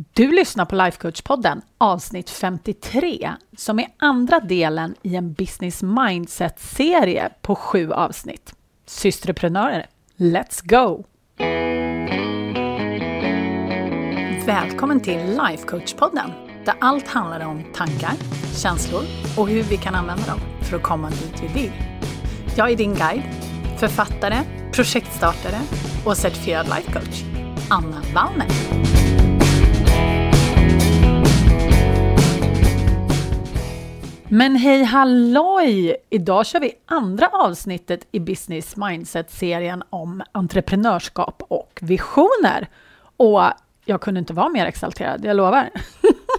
Du 0.00 0.32
lyssnar 0.32 0.64
på 0.64 0.76
Lifecoach-podden 0.76 1.60
avsnitt 1.78 2.30
53 2.30 3.32
som 3.56 3.78
är 3.78 3.86
andra 3.96 4.40
delen 4.40 4.94
i 5.02 5.16
en 5.16 5.32
business 5.32 5.82
mindset-serie 5.82 7.30
på 7.42 7.54
sju 7.54 7.92
avsnitt. 7.92 8.54
Systreprenörer, 8.86 9.86
let's 10.16 10.60
go! 10.62 11.04
Välkommen 14.46 15.00
till 15.00 15.18
Lifecoach-podden 15.18 16.30
där 16.64 16.74
allt 16.80 17.08
handlar 17.08 17.46
om 17.46 17.64
tankar, 17.74 18.12
känslor 18.56 19.02
och 19.38 19.48
hur 19.48 19.62
vi 19.62 19.76
kan 19.76 19.94
använda 19.94 20.26
dem 20.26 20.40
för 20.62 20.76
att 20.76 20.82
komma 20.82 21.10
dit 21.10 21.42
vi 21.42 21.60
vill. 21.62 21.72
Jag 22.56 22.70
är 22.70 22.76
din 22.76 22.94
guide, 22.94 23.22
författare, 23.78 24.36
projektstartare 24.72 25.60
och 26.06 26.16
certifierad 26.16 26.66
lifecoach, 26.66 27.22
Anna 27.70 28.02
Wallner. 28.14 28.97
Men 34.30 34.56
hej 34.56 34.82
halloj! 34.82 35.96
Idag 36.10 36.46
kör 36.46 36.60
vi 36.60 36.72
andra 36.86 37.28
avsnittet 37.28 38.08
i 38.12 38.20
Business 38.20 38.76
Mindset-serien 38.76 39.82
om 39.90 40.22
entreprenörskap 40.32 41.42
och 41.48 41.78
visioner. 41.82 42.68
Och 43.16 43.42
jag 43.84 44.00
kunde 44.00 44.20
inte 44.20 44.32
vara 44.32 44.48
mer 44.48 44.66
exalterad, 44.66 45.24
jag 45.24 45.36
lovar. 45.36 45.70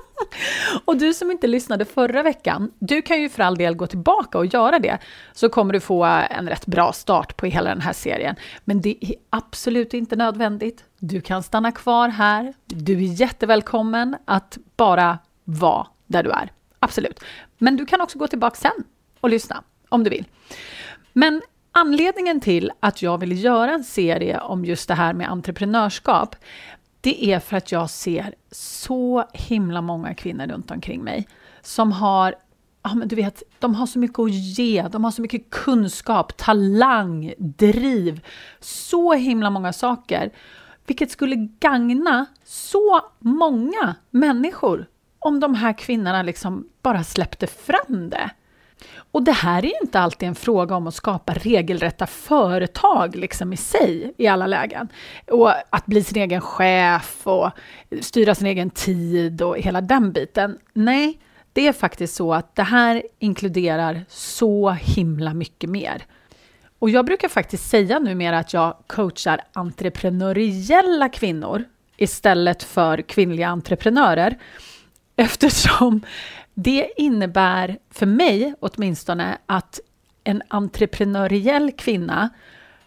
och 0.85 0.97
du 0.97 1.13
som 1.13 1.31
inte 1.31 1.47
lyssnade 1.47 1.85
förra 1.85 2.23
veckan, 2.23 2.71
du 2.79 3.01
kan 3.01 3.21
ju 3.21 3.29
för 3.29 3.43
all 3.43 3.55
del 3.55 3.75
gå 3.75 3.87
tillbaka 3.87 4.37
och 4.37 4.45
göra 4.45 4.79
det, 4.79 4.97
så 5.33 5.49
kommer 5.49 5.73
du 5.73 5.79
få 5.79 6.03
en 6.03 6.49
rätt 6.49 6.65
bra 6.65 6.93
start 6.93 7.37
på 7.37 7.45
hela 7.45 7.69
den 7.69 7.81
här 7.81 7.93
serien. 7.93 8.35
Men 8.65 8.81
det 8.81 9.05
är 9.05 9.15
absolut 9.29 9.93
inte 9.93 10.15
nödvändigt. 10.15 10.83
Du 10.99 11.21
kan 11.21 11.43
stanna 11.43 11.71
kvar 11.71 12.09
här. 12.09 12.53
Du 12.65 12.93
är 12.93 13.21
jättevälkommen 13.21 14.15
att 14.25 14.57
bara 14.75 15.19
vara 15.43 15.87
där 16.07 16.23
du 16.23 16.31
är. 16.31 16.51
Absolut. 16.79 17.23
Men 17.57 17.77
du 17.77 17.85
kan 17.85 18.01
också 18.01 18.17
gå 18.17 18.27
tillbaka 18.27 18.55
sen 18.55 18.83
och 19.19 19.29
lyssna 19.29 19.63
om 19.89 20.03
du 20.03 20.09
vill. 20.09 20.25
Men 21.13 21.41
anledningen 21.71 22.39
till 22.39 22.71
att 22.79 23.01
jag 23.01 23.17
vill 23.17 23.43
göra 23.43 23.71
en 23.71 23.83
serie 23.83 24.39
om 24.39 24.65
just 24.65 24.87
det 24.87 24.93
här 24.93 25.13
med 25.13 25.29
entreprenörskap, 25.29 26.35
det 27.01 27.31
är 27.31 27.39
för 27.39 27.57
att 27.57 27.71
jag 27.71 27.89
ser 27.89 28.35
så 28.51 29.25
himla 29.33 29.81
många 29.81 30.13
kvinnor 30.13 30.47
runt 30.47 30.71
omkring 30.71 31.03
mig 31.03 31.27
som 31.61 31.91
har 31.91 32.35
Ja, 32.81 32.95
men 32.95 33.07
du 33.07 33.15
vet, 33.15 33.43
de 33.59 33.75
har 33.75 33.85
så 33.85 33.99
mycket 33.99 34.19
att 34.19 34.31
ge, 34.31 34.87
de 34.91 35.03
har 35.03 35.11
så 35.11 35.21
mycket 35.21 35.49
kunskap, 35.49 36.37
talang, 36.37 37.33
driv, 37.37 38.21
så 38.59 39.13
himla 39.13 39.49
många 39.49 39.73
saker, 39.73 40.31
vilket 40.87 41.11
skulle 41.11 41.35
gagna 41.35 42.25
så 42.43 43.01
många 43.19 43.95
människor 44.09 44.85
om 45.19 45.39
de 45.39 45.55
här 45.55 45.73
kvinnorna 45.73 46.21
liksom 46.21 46.67
bara 46.81 47.03
släppte 47.03 47.47
fram 47.47 48.09
det. 48.09 48.29
Och 49.11 49.23
det 49.23 49.31
här 49.31 49.65
är 49.65 49.83
inte 49.83 49.99
alltid 49.99 50.29
en 50.29 50.35
fråga 50.35 50.75
om 50.75 50.87
att 50.87 50.93
skapa 50.93 51.33
regelrätta 51.33 52.07
företag 52.07 53.15
liksom 53.15 53.53
i 53.53 53.57
sig 53.57 54.13
i 54.17 54.27
alla 54.27 54.47
lägen. 54.47 54.87
Och 55.27 55.53
att 55.69 55.85
bli 55.85 56.03
sin 56.03 56.21
egen 56.21 56.41
chef 56.41 57.27
och 57.27 57.51
styra 58.01 58.35
sin 58.35 58.47
egen 58.47 58.69
tid 58.69 59.41
och 59.41 59.57
hela 59.57 59.81
den 59.81 60.11
biten. 60.11 60.57
Nej, 60.73 61.19
det 61.53 61.67
är 61.67 61.73
faktiskt 61.73 62.15
så 62.15 62.33
att 62.33 62.55
det 62.55 62.63
här 62.63 63.03
inkluderar 63.19 64.05
så 64.09 64.69
himla 64.69 65.33
mycket 65.33 65.69
mer. 65.69 66.05
Och 66.79 66.89
jag 66.89 67.05
brukar 67.05 67.27
faktiskt 67.27 67.69
säga 67.69 67.99
numera 67.99 68.39
att 68.39 68.53
jag 68.53 68.75
coachar 68.87 69.41
entreprenöriella 69.53 71.09
kvinnor 71.09 71.63
istället 71.97 72.63
för 72.63 73.01
kvinnliga 73.01 73.47
entreprenörer. 73.47 74.37
Eftersom 75.19 76.01
det 76.53 76.91
innebär, 76.97 77.77
för 77.89 78.05
mig 78.05 78.53
åtminstone, 78.59 79.37
att 79.45 79.79
en 80.23 80.41
entreprenöriell 80.47 81.71
kvinna 81.71 82.29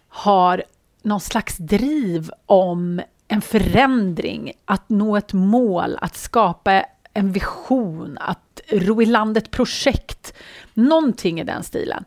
har 0.09 0.62
någon 1.03 1.20
slags 1.20 1.56
driv 1.56 2.31
om 2.47 3.00
en 3.28 3.43
förändring, 3.43 4.53
att 4.65 4.88
nå 4.88 5.16
ett 5.16 5.32
mål, 5.32 5.98
att 6.00 6.16
skapa 6.16 6.84
en 7.15 7.32
vision, 7.32 8.19
att 8.20 8.60
ro 8.69 9.03
i 9.03 9.06
land 9.06 9.37
ett 9.37 9.50
projekt. 9.50 10.34
Någonting 10.75 11.41
i 11.41 11.44
den 11.44 11.62
stilen. 11.62 12.04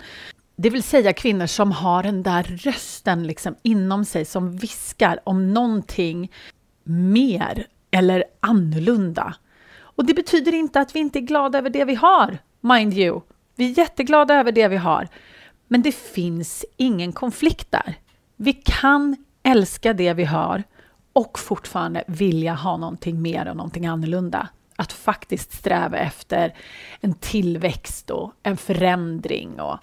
Det 0.55 0.69
vill 0.69 0.83
säga 0.83 1.13
kvinnor 1.13 1.47
som 1.47 1.71
har 1.71 2.03
den 2.03 2.23
där 2.23 2.43
rösten 2.43 3.27
liksom 3.27 3.55
inom 3.61 4.05
sig 4.05 4.25
som 4.25 4.57
viskar 4.57 5.19
om 5.23 5.53
någonting 5.53 6.31
mer 6.83 7.67
eller 7.91 8.23
annorlunda 8.39 9.35
och 9.95 10.05
det 10.05 10.13
betyder 10.13 10.53
inte 10.53 10.79
att 10.79 10.95
vi 10.95 10.99
inte 10.99 11.19
är 11.19 11.21
glada 11.21 11.57
över 11.57 11.69
det 11.69 11.85
vi 11.85 11.95
har, 11.95 12.37
mind 12.61 12.93
you. 12.93 13.21
Vi 13.55 13.71
är 13.71 13.77
jätteglada 13.77 14.35
över 14.35 14.51
det 14.51 14.67
vi 14.67 14.77
har. 14.77 15.07
Men 15.67 15.81
det 15.81 15.91
finns 15.91 16.65
ingen 16.77 17.13
konflikt 17.13 17.71
där. 17.71 17.95
Vi 18.35 18.53
kan 18.53 19.15
älska 19.43 19.93
det 19.93 20.13
vi 20.13 20.23
har 20.23 20.63
och 21.13 21.39
fortfarande 21.39 22.03
vilja 22.07 22.53
ha 22.53 22.77
någonting 22.77 23.21
mer 23.21 23.47
och 23.49 23.57
någonting 23.57 23.85
annorlunda. 23.85 24.49
Att 24.75 24.93
faktiskt 24.93 25.53
sträva 25.53 25.97
efter 25.97 26.53
en 27.01 27.13
tillväxt 27.13 28.09
och 28.09 28.33
en 28.43 28.57
förändring. 28.57 29.59
Och, 29.59 29.77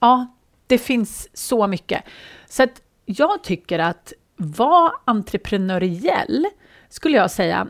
ja, 0.00 0.26
det 0.66 0.78
finns 0.78 1.28
så 1.32 1.66
mycket. 1.66 2.04
Så 2.46 2.62
att 2.62 2.82
jag 3.04 3.42
tycker 3.42 3.78
att 3.78 4.12
vara 4.36 4.92
entreprenöriell 5.04 6.46
skulle 6.88 7.16
jag 7.16 7.30
säga 7.30 7.68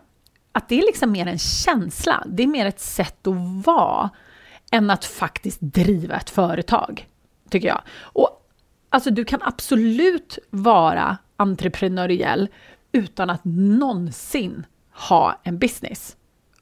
att 0.52 0.68
det 0.68 0.78
är 0.78 0.82
liksom 0.82 1.12
mer 1.12 1.26
en 1.26 1.38
känsla, 1.38 2.24
det 2.26 2.42
är 2.42 2.46
mer 2.46 2.66
ett 2.66 2.80
sätt 2.80 3.26
att 3.26 3.66
vara 3.66 4.10
än 4.72 4.90
att 4.90 5.04
faktiskt 5.04 5.58
driva 5.60 6.16
ett 6.16 6.30
företag, 6.30 7.08
tycker 7.50 7.68
jag. 7.68 7.82
Och 8.00 8.48
alltså, 8.88 9.10
du 9.10 9.24
kan 9.24 9.42
absolut 9.42 10.38
vara 10.50 11.18
entreprenöriell 11.36 12.48
utan 12.92 13.30
att 13.30 13.40
någonsin 13.44 14.66
ha 14.92 15.40
en 15.42 15.58
business. 15.58 16.16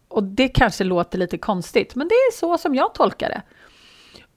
Och 0.08 0.22
det 0.24 0.48
kanske 0.48 0.84
låter 0.84 1.18
lite 1.18 1.38
konstigt, 1.38 1.94
men 1.94 2.08
det 2.08 2.14
är 2.14 2.32
så 2.32 2.58
som 2.58 2.74
jag 2.74 2.94
tolkar 2.94 3.28
det. 3.28 3.42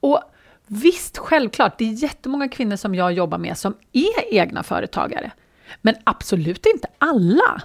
Och 0.00 0.20
visst, 0.66 1.18
självklart, 1.18 1.78
det 1.78 1.84
är 1.84 2.02
jättemånga 2.02 2.48
kvinnor 2.48 2.76
som 2.76 2.94
jag 2.94 3.12
jobbar 3.12 3.38
med 3.38 3.58
som 3.58 3.76
är 3.92 4.34
egna 4.34 4.62
företagare. 4.62 5.30
Men 5.82 5.94
absolut 6.04 6.66
inte 6.66 6.88
alla. 6.98 7.62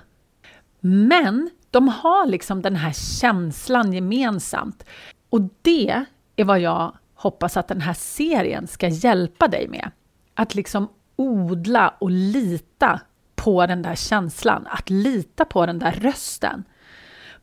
Men 0.80 1.50
de 1.72 1.88
har 1.88 2.25
liksom 2.25 2.62
den 2.62 2.75
här 2.75 2.94
känslan 2.94 3.94
gemensamt. 3.94 4.84
Och 5.30 5.41
det 5.62 6.06
är 6.35 6.44
vad 6.44 6.59
jag 6.59 6.96
hoppas 7.16 7.57
att 7.57 7.68
den 7.68 7.81
här 7.81 7.94
serien 7.94 8.68
ska 8.68 8.88
hjälpa 8.88 9.47
dig 9.47 9.68
med. 9.68 9.91
Att 10.34 10.56
liksom 10.56 10.90
odla 11.16 11.94
och 12.00 12.12
lita 12.12 13.00
på 13.35 13.66
den 13.66 13.81
där 13.81 13.96
känslan, 13.96 14.68
att 14.69 14.90
lita 14.90 15.46
på 15.46 15.66
den 15.66 15.79
där 15.79 15.91
rösten. 15.91 16.63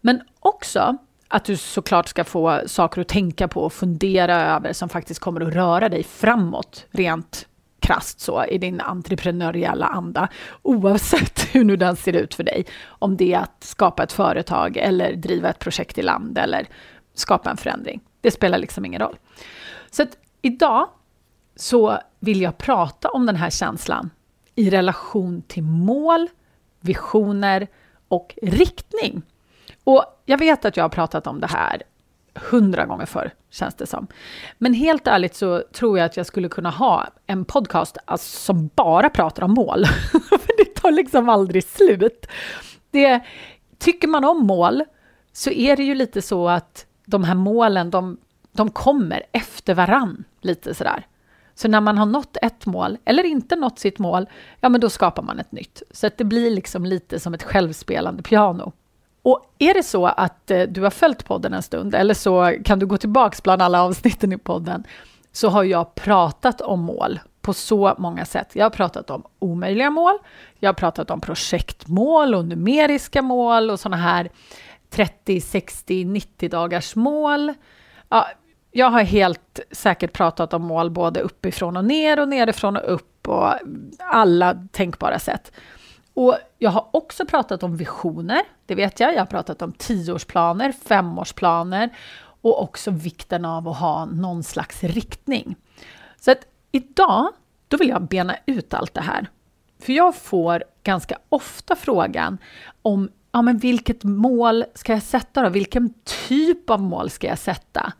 Men 0.00 0.20
också 0.40 0.96
att 1.28 1.44
du 1.44 1.56
såklart 1.56 2.08
ska 2.08 2.24
få 2.24 2.60
saker 2.66 3.00
att 3.00 3.08
tänka 3.08 3.48
på 3.48 3.60
och 3.60 3.72
fundera 3.72 4.56
över 4.56 4.72
som 4.72 4.88
faktiskt 4.88 5.20
kommer 5.20 5.40
att 5.40 5.54
röra 5.54 5.88
dig 5.88 6.02
framåt 6.02 6.86
rent 6.90 7.48
krast 7.86 8.20
så 8.20 8.44
i 8.44 8.58
din 8.58 8.80
entreprenöriella 8.80 9.86
anda, 9.86 10.28
oavsett 10.62 11.54
hur 11.54 11.64
nu 11.64 11.76
den 11.76 11.96
ser 11.96 12.12
ut 12.12 12.34
för 12.34 12.44
dig. 12.44 12.66
Om 12.86 13.16
det 13.16 13.34
är 13.34 13.38
att 13.38 13.64
skapa 13.64 14.02
ett 14.02 14.12
företag 14.12 14.76
eller 14.76 15.12
driva 15.12 15.50
ett 15.50 15.58
projekt 15.58 15.98
i 15.98 16.02
land 16.02 16.38
eller 16.38 16.66
skapa 17.14 17.50
en 17.50 17.56
förändring. 17.56 18.00
Det 18.20 18.30
spelar 18.30 18.58
liksom 18.58 18.84
ingen 18.84 19.00
roll. 19.00 19.16
Så 19.90 20.02
att 20.02 20.18
idag 20.42 20.88
så 21.56 21.98
vill 22.20 22.40
jag 22.40 22.58
prata 22.58 23.08
om 23.08 23.26
den 23.26 23.36
här 23.36 23.50
känslan 23.50 24.10
i 24.54 24.70
relation 24.70 25.42
till 25.42 25.62
mål, 25.62 26.28
visioner 26.80 27.66
och 28.08 28.34
riktning. 28.42 29.22
Och 29.84 30.04
jag 30.24 30.38
vet 30.38 30.64
att 30.64 30.76
jag 30.76 30.84
har 30.84 30.88
pratat 30.88 31.26
om 31.26 31.40
det 31.40 31.46
här 31.46 31.82
hundra 32.50 32.86
gånger 32.86 33.06
förr, 33.06 33.34
känns 33.50 33.74
det 33.74 33.86
som. 33.86 34.06
Men 34.58 34.74
helt 34.74 35.06
ärligt 35.06 35.34
så 35.34 35.62
tror 35.72 35.98
jag 35.98 36.06
att 36.06 36.16
jag 36.16 36.26
skulle 36.26 36.48
kunna 36.48 36.70
ha 36.70 37.06
en 37.26 37.44
podcast 37.44 37.98
alltså, 38.04 38.38
som 38.38 38.70
bara 38.74 39.10
pratar 39.10 39.42
om 39.42 39.54
mål. 39.54 39.84
För 40.12 40.56
det 40.56 40.74
tar 40.74 40.90
liksom 40.90 41.28
aldrig 41.28 41.64
slut. 41.64 42.26
Det, 42.90 43.22
tycker 43.78 44.08
man 44.08 44.24
om 44.24 44.46
mål 44.46 44.84
så 45.32 45.50
är 45.50 45.76
det 45.76 45.82
ju 45.82 45.94
lite 45.94 46.22
så 46.22 46.48
att 46.48 46.86
de 47.04 47.24
här 47.24 47.34
målen, 47.34 47.90
de, 47.90 48.16
de 48.52 48.70
kommer 48.70 49.22
efter 49.32 49.74
varann, 49.74 50.24
lite 50.40 50.74
sådär. 50.74 51.06
Så 51.54 51.68
när 51.68 51.80
man 51.80 51.98
har 51.98 52.06
nått 52.06 52.36
ett 52.42 52.66
mål, 52.66 52.98
eller 53.04 53.24
inte 53.24 53.56
nått 53.56 53.78
sitt 53.78 53.98
mål, 53.98 54.26
ja 54.60 54.68
men 54.68 54.80
då 54.80 54.90
skapar 54.90 55.22
man 55.22 55.38
ett 55.38 55.52
nytt. 55.52 55.82
Så 55.90 56.06
att 56.06 56.18
det 56.18 56.24
blir 56.24 56.50
liksom 56.50 56.84
lite 56.84 57.20
som 57.20 57.34
ett 57.34 57.42
självspelande 57.42 58.22
piano. 58.22 58.72
Och 59.26 59.54
är 59.58 59.74
det 59.74 59.82
så 59.82 60.06
att 60.06 60.50
eh, 60.50 60.62
du 60.62 60.82
har 60.82 60.90
följt 60.90 61.24
podden 61.24 61.54
en 61.54 61.62
stund, 61.62 61.94
eller 61.94 62.14
så 62.14 62.56
kan 62.64 62.78
du 62.78 62.86
gå 62.86 62.96
tillbaks 62.96 63.42
bland 63.42 63.62
alla 63.62 63.82
avsnitten 63.82 64.32
i 64.32 64.38
podden, 64.38 64.84
så 65.32 65.48
har 65.48 65.64
jag 65.64 65.94
pratat 65.94 66.60
om 66.60 66.80
mål 66.80 67.20
på 67.40 67.52
så 67.52 67.94
många 67.98 68.24
sätt. 68.24 68.50
Jag 68.52 68.64
har 68.64 68.70
pratat 68.70 69.10
om 69.10 69.22
omöjliga 69.38 69.90
mål, 69.90 70.18
jag 70.58 70.68
har 70.68 70.74
pratat 70.74 71.10
om 71.10 71.20
projektmål 71.20 72.34
och 72.34 72.44
numeriska 72.44 73.22
mål 73.22 73.70
och 73.70 73.80
sådana 73.80 74.02
här 74.02 74.28
30, 74.90 75.40
60, 75.40 76.04
90 76.04 76.48
dagars 76.48 76.96
mål. 76.96 77.52
Ja, 78.08 78.26
jag 78.72 78.90
har 78.90 79.02
helt 79.02 79.60
säkert 79.70 80.12
pratat 80.12 80.54
om 80.54 80.62
mål 80.62 80.90
både 80.90 81.20
uppifrån 81.20 81.76
och 81.76 81.84
ner 81.84 82.20
och 82.20 82.28
nerifrån 82.28 82.76
och 82.76 82.94
upp 82.94 83.28
och 83.28 83.52
alla 83.98 84.54
tänkbara 84.72 85.18
sätt. 85.18 85.52
Och 86.16 86.38
jag 86.58 86.70
har 86.70 86.88
också 86.92 87.26
pratat 87.26 87.62
om 87.62 87.76
visioner, 87.76 88.42
det 88.66 88.74
vet 88.74 89.00
jag. 89.00 89.14
Jag 89.14 89.18
har 89.18 89.26
pratat 89.26 89.62
om 89.62 89.72
tioårsplaner, 89.72 90.72
femårsplaner 90.72 91.96
och 92.40 92.62
också 92.62 92.90
vikten 92.90 93.44
av 93.44 93.68
att 93.68 93.76
ha 93.76 94.04
någon 94.04 94.42
slags 94.42 94.84
riktning. 94.84 95.56
Så 96.20 96.30
att 96.30 96.46
idag, 96.72 97.28
då 97.68 97.76
vill 97.76 97.88
jag 97.88 98.02
bena 98.02 98.36
ut 98.46 98.74
allt 98.74 98.94
det 98.94 99.00
här. 99.00 99.26
För 99.80 99.92
jag 99.92 100.14
får 100.14 100.64
ganska 100.82 101.18
ofta 101.28 101.76
frågan 101.76 102.38
om 102.82 103.10
ja, 103.32 103.42
men 103.42 103.58
vilket 103.58 104.04
mål 104.04 104.64
ska 104.74 104.92
jag 104.92 105.02
sätta 105.02 105.42
då? 105.42 105.48
Vilken 105.48 105.94
typ 106.28 106.70
av 106.70 106.80
mål 106.80 107.10
ska 107.10 107.26
jag 107.26 107.38
sätta? 107.38 107.92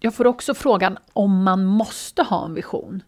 Jag 0.00 0.14
får 0.14 0.26
också 0.26 0.54
frågan 0.54 0.98
om 1.12 1.42
man 1.42 1.64
måste 1.64 2.22
ha 2.22 2.44
en 2.44 2.54
vision 2.54 3.02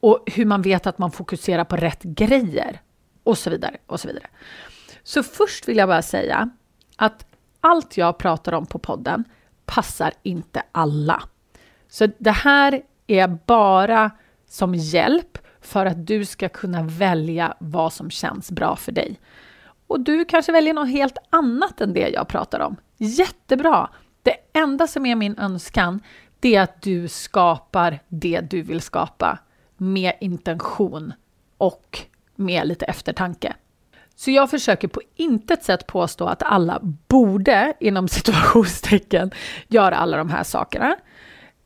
och 0.00 0.24
hur 0.26 0.44
man 0.44 0.62
vet 0.62 0.86
att 0.86 0.98
man 0.98 1.10
fokuserar 1.10 1.64
på 1.64 1.76
rätt 1.76 2.02
grejer 2.02 2.80
och 3.26 3.38
så 3.38 3.50
vidare 3.50 3.76
och 3.86 4.00
så 4.00 4.08
vidare. 4.08 4.26
Så 5.02 5.22
först 5.22 5.68
vill 5.68 5.76
jag 5.76 5.88
bara 5.88 6.02
säga 6.02 6.50
att 6.96 7.26
allt 7.60 7.96
jag 7.96 8.18
pratar 8.18 8.52
om 8.52 8.66
på 8.66 8.78
podden 8.78 9.24
passar 9.64 10.12
inte 10.22 10.62
alla. 10.72 11.22
Så 11.88 12.08
det 12.18 12.30
här 12.30 12.82
är 13.06 13.38
bara 13.46 14.10
som 14.48 14.74
hjälp 14.74 15.38
för 15.60 15.86
att 15.86 16.06
du 16.06 16.24
ska 16.24 16.48
kunna 16.48 16.82
välja 16.82 17.54
vad 17.58 17.92
som 17.92 18.10
känns 18.10 18.50
bra 18.50 18.76
för 18.76 18.92
dig. 18.92 19.20
Och 19.86 20.00
du 20.00 20.24
kanske 20.24 20.52
väljer 20.52 20.74
något 20.74 20.90
helt 20.90 21.18
annat 21.30 21.80
än 21.80 21.92
det 21.92 22.08
jag 22.08 22.28
pratar 22.28 22.60
om. 22.60 22.76
Jättebra! 22.96 23.90
Det 24.22 24.36
enda 24.52 24.86
som 24.86 25.06
är 25.06 25.14
min 25.14 25.38
önskan, 25.38 26.00
det 26.40 26.56
är 26.56 26.62
att 26.62 26.82
du 26.82 27.08
skapar 27.08 27.98
det 28.08 28.40
du 28.40 28.62
vill 28.62 28.80
skapa 28.80 29.38
med 29.76 30.12
intention 30.20 31.12
och 31.58 32.06
med 32.36 32.68
lite 32.68 32.84
eftertanke. 32.84 33.54
Så 34.14 34.30
jag 34.30 34.50
försöker 34.50 34.88
på 34.88 35.00
intet 35.14 35.64
sätt 35.64 35.86
påstå 35.86 36.26
att 36.26 36.42
alla 36.42 36.80
borde, 37.08 37.74
inom 37.80 38.08
situationstecken, 38.18 39.30
göra 39.68 39.96
alla 39.96 40.16
de 40.16 40.30
här 40.30 40.42
sakerna. 40.42 40.96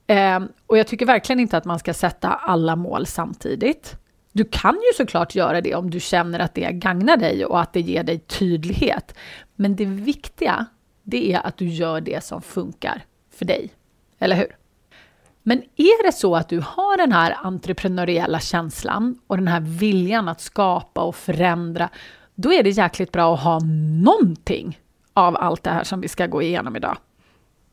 Eh, 0.06 0.40
och 0.66 0.78
jag 0.78 0.86
tycker 0.86 1.06
verkligen 1.06 1.40
inte 1.40 1.56
att 1.56 1.64
man 1.64 1.78
ska 1.78 1.94
sätta 1.94 2.28
alla 2.28 2.76
mål 2.76 3.06
samtidigt. 3.06 3.96
Du 4.32 4.44
kan 4.44 4.74
ju 4.74 4.96
såklart 4.96 5.34
göra 5.34 5.60
det 5.60 5.74
om 5.74 5.90
du 5.90 6.00
känner 6.00 6.38
att 6.38 6.54
det 6.54 6.72
gagnar 6.72 7.16
dig 7.16 7.44
och 7.44 7.60
att 7.60 7.72
det 7.72 7.80
ger 7.80 8.02
dig 8.02 8.18
tydlighet. 8.18 9.14
Men 9.54 9.76
det 9.76 9.84
viktiga, 9.84 10.66
det 11.02 11.32
är 11.32 11.46
att 11.46 11.56
du 11.56 11.66
gör 11.66 12.00
det 12.00 12.24
som 12.24 12.42
funkar 12.42 13.04
för 13.30 13.44
dig. 13.44 13.70
Eller 14.18 14.36
hur? 14.36 14.56
Men 15.42 15.62
är 15.76 16.06
det 16.06 16.12
så 16.12 16.36
att 16.36 16.48
du 16.48 16.60
har 16.60 16.96
den 16.96 17.12
här 17.12 17.36
entreprenöriella 17.42 18.40
känslan 18.40 19.18
och 19.26 19.36
den 19.36 19.48
här 19.48 19.60
viljan 19.60 20.28
att 20.28 20.40
skapa 20.40 21.02
och 21.02 21.16
förändra, 21.16 21.88
då 22.34 22.52
är 22.52 22.62
det 22.62 22.70
jäkligt 22.70 23.12
bra 23.12 23.34
att 23.34 23.40
ha 23.40 23.58
någonting 24.02 24.80
av 25.12 25.36
allt 25.36 25.62
det 25.62 25.70
här 25.70 25.84
som 25.84 26.00
vi 26.00 26.08
ska 26.08 26.26
gå 26.26 26.42
igenom 26.42 26.76
idag. 26.76 26.96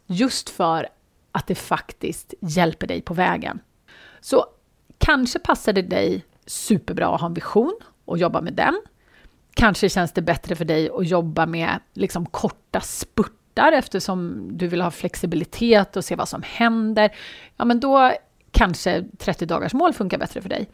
Just 0.05 0.49
för 0.49 0.87
att 1.31 1.47
det 1.47 1.55
faktiskt 1.55 2.33
hjälper 2.41 2.87
dig 2.87 3.01
på 3.01 3.13
vägen. 3.13 3.59
Så 4.21 4.45
kanske 4.97 5.39
passar 5.39 5.73
det 5.73 5.81
dig 5.81 6.25
superbra 6.45 7.07
att 7.07 7.21
ha 7.21 7.27
en 7.27 7.33
vision 7.33 7.79
och 8.05 8.17
jobba 8.17 8.41
med 8.41 8.53
den. 8.53 8.81
Kanske 9.53 9.89
känns 9.89 10.11
det 10.11 10.21
bättre 10.21 10.55
för 10.55 10.65
dig 10.65 10.89
att 10.89 11.07
jobba 11.07 11.45
med 11.45 11.79
liksom 11.93 12.25
korta 12.25 12.81
spurtar 13.57 13.71
eftersom 13.71 14.49
du 14.57 14.67
vill 14.67 14.81
ha 14.81 14.91
flexibilitet 14.91 15.97
och 15.97 16.05
se 16.05 16.15
vad 16.15 16.29
som 16.29 16.43
händer. 16.43 17.09
Ja, 17.57 17.65
men 17.65 17.79
då 17.79 18.11
kanske 18.51 19.03
30 19.17 19.45
dagars 19.45 19.73
mål 19.73 19.93
funkar 19.93 20.17
bättre 20.17 20.41
för 20.41 20.49
dig. 20.49 20.69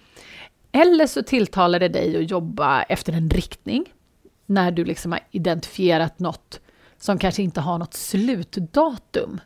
Eller 0.71 1.07
så 1.07 1.23
tilltalar 1.23 1.79
det 1.79 1.89
dig 1.89 2.17
att 2.17 2.31
jobba 2.31 2.83
efter 2.83 3.13
en 3.13 3.29
riktning 3.29 3.85
när 4.45 4.71
du 4.71 4.85
liksom 4.85 5.11
har 5.11 5.21
identifierat 5.31 6.19
något 6.19 6.59
som 6.99 7.17
kanske 7.17 7.43
inte 7.43 7.61
har 7.61 7.77
något 7.77 7.93
slutdatum. 7.93 9.39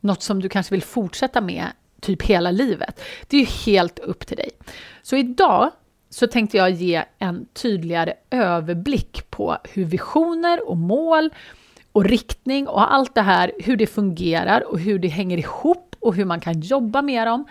Något 0.00 0.22
som 0.22 0.40
du 0.40 0.48
kanske 0.48 0.74
vill 0.74 0.82
fortsätta 0.82 1.40
med 1.40 1.66
typ 2.00 2.22
hela 2.22 2.50
livet. 2.50 3.00
Det 3.28 3.36
är 3.36 3.40
ju 3.40 3.46
helt 3.46 3.98
upp 3.98 4.26
till 4.26 4.36
dig. 4.36 4.50
Så 5.02 5.16
idag 5.16 5.70
så 6.10 6.26
tänkte 6.26 6.56
jag 6.56 6.70
ge 6.70 7.04
en 7.18 7.46
tydligare 7.52 8.14
överblick 8.30 9.30
på 9.30 9.56
hur 9.64 9.84
visioner 9.84 10.68
och 10.68 10.76
mål 10.76 11.30
och 11.92 12.04
riktning 12.04 12.68
och 12.68 12.94
allt 12.94 13.14
det 13.14 13.22
här, 13.22 13.52
hur 13.58 13.76
det 13.76 13.86
fungerar 13.86 14.72
och 14.72 14.78
hur 14.78 14.98
det 14.98 15.08
hänger 15.08 15.38
ihop 15.38 15.96
och 16.00 16.14
hur 16.14 16.24
man 16.24 16.40
kan 16.40 16.60
jobba 16.60 17.02
med 17.02 17.26
dem 17.26 17.44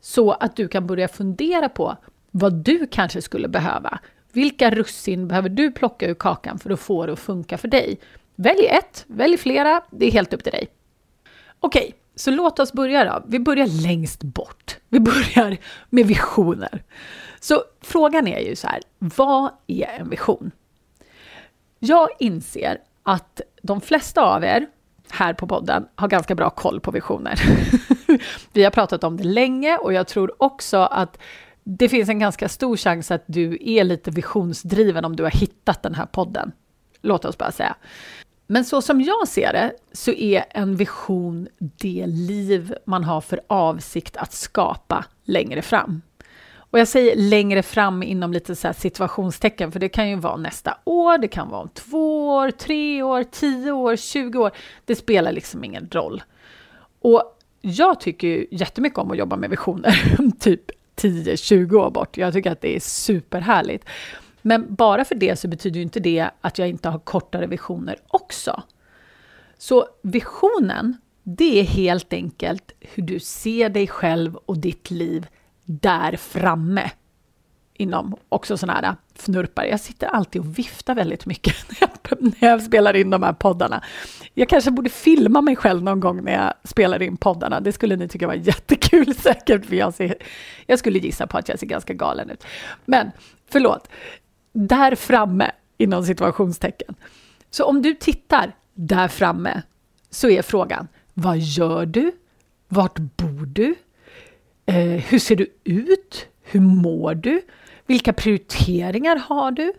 så 0.00 0.32
att 0.32 0.56
du 0.56 0.68
kan 0.68 0.86
börja 0.86 1.08
fundera 1.08 1.68
på 1.68 1.96
vad 2.30 2.54
du 2.54 2.86
kanske 2.86 3.22
skulle 3.22 3.48
behöva. 3.48 3.98
Vilka 4.32 4.70
russin 4.70 5.28
behöver 5.28 5.48
du 5.48 5.72
plocka 5.72 6.06
ur 6.06 6.14
kakan 6.14 6.58
för 6.58 6.70
att 6.70 6.80
få 6.80 7.06
det 7.06 7.12
att 7.12 7.18
funka 7.18 7.58
för 7.58 7.68
dig? 7.68 7.98
Välj 8.36 8.66
ett, 8.66 9.04
välj 9.06 9.36
flera, 9.36 9.82
det 9.90 10.06
är 10.06 10.10
helt 10.10 10.34
upp 10.34 10.42
till 10.42 10.52
dig. 10.52 10.68
Okej, 11.60 11.94
så 12.14 12.30
låt 12.30 12.58
oss 12.58 12.72
börja 12.72 13.04
då. 13.04 13.22
Vi 13.26 13.38
börjar 13.38 13.66
längst 13.66 14.22
bort. 14.22 14.76
Vi 14.88 15.00
börjar 15.00 15.56
med 15.90 16.06
visioner. 16.06 16.82
Så 17.40 17.62
frågan 17.80 18.26
är 18.26 18.40
ju 18.40 18.56
så 18.56 18.66
här, 18.66 18.80
vad 18.98 19.50
är 19.66 19.88
en 19.98 20.08
vision? 20.08 20.50
Jag 21.78 22.08
inser 22.18 22.78
att 23.02 23.40
de 23.62 23.80
flesta 23.80 24.22
av 24.22 24.44
er 24.44 24.66
här 25.10 25.34
på 25.34 25.46
podden 25.46 25.86
har 25.94 26.08
ganska 26.08 26.34
bra 26.34 26.50
koll 26.50 26.80
på 26.80 26.90
visioner. 26.90 27.42
Vi 28.52 28.64
har 28.64 28.70
pratat 28.70 29.04
om 29.04 29.16
det 29.16 29.24
länge 29.24 29.76
och 29.76 29.92
jag 29.92 30.08
tror 30.08 30.42
också 30.42 30.78
att 30.78 31.18
det 31.64 31.88
finns 31.88 32.08
en 32.08 32.18
ganska 32.18 32.48
stor 32.48 32.76
chans 32.76 33.10
att 33.10 33.24
du 33.26 33.58
är 33.60 33.84
lite 33.84 34.10
visionsdriven 34.10 35.04
om 35.04 35.16
du 35.16 35.22
har 35.22 35.30
hittat 35.30 35.82
den 35.82 35.94
här 35.94 36.06
podden. 36.06 36.52
Låt 37.00 37.24
oss 37.24 37.38
bara 37.38 37.52
säga. 37.52 37.76
Men 38.46 38.64
så 38.64 38.82
som 38.82 39.00
jag 39.00 39.28
ser 39.28 39.52
det 39.52 39.72
så 39.92 40.10
är 40.10 40.44
en 40.50 40.76
vision 40.76 41.48
det 41.58 42.06
liv 42.06 42.74
man 42.84 43.04
har 43.04 43.20
för 43.20 43.40
avsikt 43.46 44.16
att 44.16 44.32
skapa 44.32 45.04
längre 45.24 45.62
fram. 45.62 46.02
Och 46.72 46.78
jag 46.78 46.88
säger 46.88 47.16
längre 47.16 47.62
fram 47.62 48.02
inom 48.02 48.32
lite 48.32 48.56
så 48.56 48.72
situationstecken, 48.72 49.72
för 49.72 49.80
det 49.80 49.88
kan 49.88 50.08
ju 50.08 50.16
vara 50.16 50.36
nästa 50.36 50.78
år, 50.84 51.18
det 51.18 51.28
kan 51.28 51.48
vara 51.48 51.60
om 51.60 51.68
två 51.68 52.28
år, 52.28 52.50
tre 52.50 53.02
år, 53.02 53.24
tio 53.24 53.72
år, 53.72 53.96
tjugo 53.96 54.38
år. 54.38 54.50
Det 54.84 54.96
spelar 54.96 55.32
liksom 55.32 55.64
ingen 55.64 55.88
roll. 55.92 56.22
Och 57.00 57.38
jag 57.60 58.00
tycker 58.00 58.28
ju 58.28 58.46
jättemycket 58.50 58.98
om 58.98 59.10
att 59.10 59.18
jobba 59.18 59.36
med 59.36 59.50
visioner, 59.50 60.16
typ 60.38 60.70
10-20 60.96 61.74
år 61.74 61.90
bort. 61.90 62.16
Jag 62.16 62.32
tycker 62.32 62.50
att 62.50 62.60
det 62.60 62.76
är 62.76 62.80
superhärligt. 62.80 63.88
Men 64.42 64.74
bara 64.74 65.04
för 65.04 65.14
det 65.14 65.36
så 65.38 65.48
betyder 65.48 65.76
ju 65.76 65.82
inte 65.82 66.00
det 66.00 66.30
att 66.40 66.58
jag 66.58 66.68
inte 66.68 66.88
har 66.88 66.98
kortare 66.98 67.46
visioner 67.46 67.96
också. 68.08 68.62
Så 69.58 69.86
visionen, 70.02 70.96
det 71.22 71.60
är 71.60 71.64
helt 71.64 72.12
enkelt 72.12 72.72
hur 72.80 73.02
du 73.02 73.20
ser 73.20 73.68
dig 73.68 73.86
själv 73.86 74.36
och 74.36 74.58
ditt 74.58 74.90
liv 74.90 75.26
där 75.64 76.16
framme. 76.16 76.90
Inom 77.74 78.16
också 78.28 78.56
sådana 78.56 78.80
här 78.80 78.96
fnurpar. 79.14 79.64
Jag 79.64 79.80
sitter 79.80 80.06
alltid 80.06 80.40
och 80.40 80.58
viftar 80.58 80.94
väldigt 80.94 81.26
mycket 81.26 81.56
när 82.20 82.48
jag 82.48 82.62
spelar 82.62 82.96
in 82.96 83.10
de 83.10 83.22
här 83.22 83.32
poddarna. 83.32 83.82
Jag 84.34 84.48
kanske 84.48 84.70
borde 84.70 84.90
filma 84.90 85.40
mig 85.40 85.56
själv 85.56 85.82
någon 85.82 86.00
gång 86.00 86.24
när 86.24 86.32
jag 86.32 86.54
spelar 86.64 87.02
in 87.02 87.16
poddarna. 87.16 87.60
Det 87.60 87.72
skulle 87.72 87.96
ni 87.96 88.08
tycka 88.08 88.26
var 88.26 88.34
jättekul 88.42 89.14
säkert, 89.14 89.66
för 89.66 89.76
jag, 89.76 89.94
ser, 89.94 90.14
jag 90.66 90.78
skulle 90.78 90.98
gissa 90.98 91.26
på 91.26 91.38
att 91.38 91.48
jag 91.48 91.58
ser 91.58 91.66
ganska 91.66 91.94
galen 91.94 92.30
ut. 92.30 92.44
Men 92.84 93.10
förlåt, 93.50 93.88
där 94.52 94.94
framme 94.94 95.50
inom 95.78 96.04
situationstecken. 96.04 96.94
Så 97.50 97.64
om 97.64 97.82
du 97.82 97.94
tittar 97.94 98.52
där 98.74 99.08
framme 99.08 99.62
så 100.10 100.28
är 100.28 100.42
frågan, 100.42 100.88
vad 101.14 101.38
gör 101.38 101.86
du? 101.86 102.12
Vart 102.68 102.98
bor 102.98 103.46
du? 103.46 103.74
Eh, 104.66 104.76
hur 104.76 105.18
ser 105.18 105.36
du 105.36 105.46
ut? 105.64 106.26
Hur 106.42 106.60
mår 106.60 107.14
du? 107.14 107.42
Vilka 107.86 108.12
prioriteringar 108.12 109.16
har 109.16 109.50
du? 109.50 109.72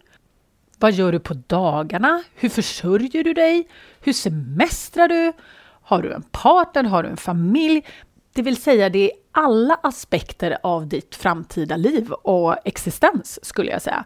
Vad 0.79 0.91
gör 0.91 1.11
du 1.11 1.19
på 1.19 1.33
dagarna? 1.33 2.23
Hur 2.35 2.49
försörjer 2.49 3.23
du 3.23 3.33
dig? 3.33 3.67
Hur 4.01 4.13
semestrar 4.13 5.07
du? 5.07 5.33
Har 5.81 6.01
du 6.01 6.13
en 6.13 6.23
partner? 6.23 6.83
Har 6.83 7.03
du 7.03 7.09
en 7.09 7.17
familj? 7.17 7.85
Det 8.33 8.41
vill 8.41 8.57
säga, 8.61 8.89
det 8.89 9.11
är 9.11 9.17
alla 9.31 9.79
aspekter 9.83 10.57
av 10.63 10.87
ditt 10.87 11.15
framtida 11.15 11.77
liv 11.77 12.11
och 12.11 12.55
existens, 12.65 13.45
skulle 13.45 13.71
jag 13.71 13.81
säga. 13.81 14.05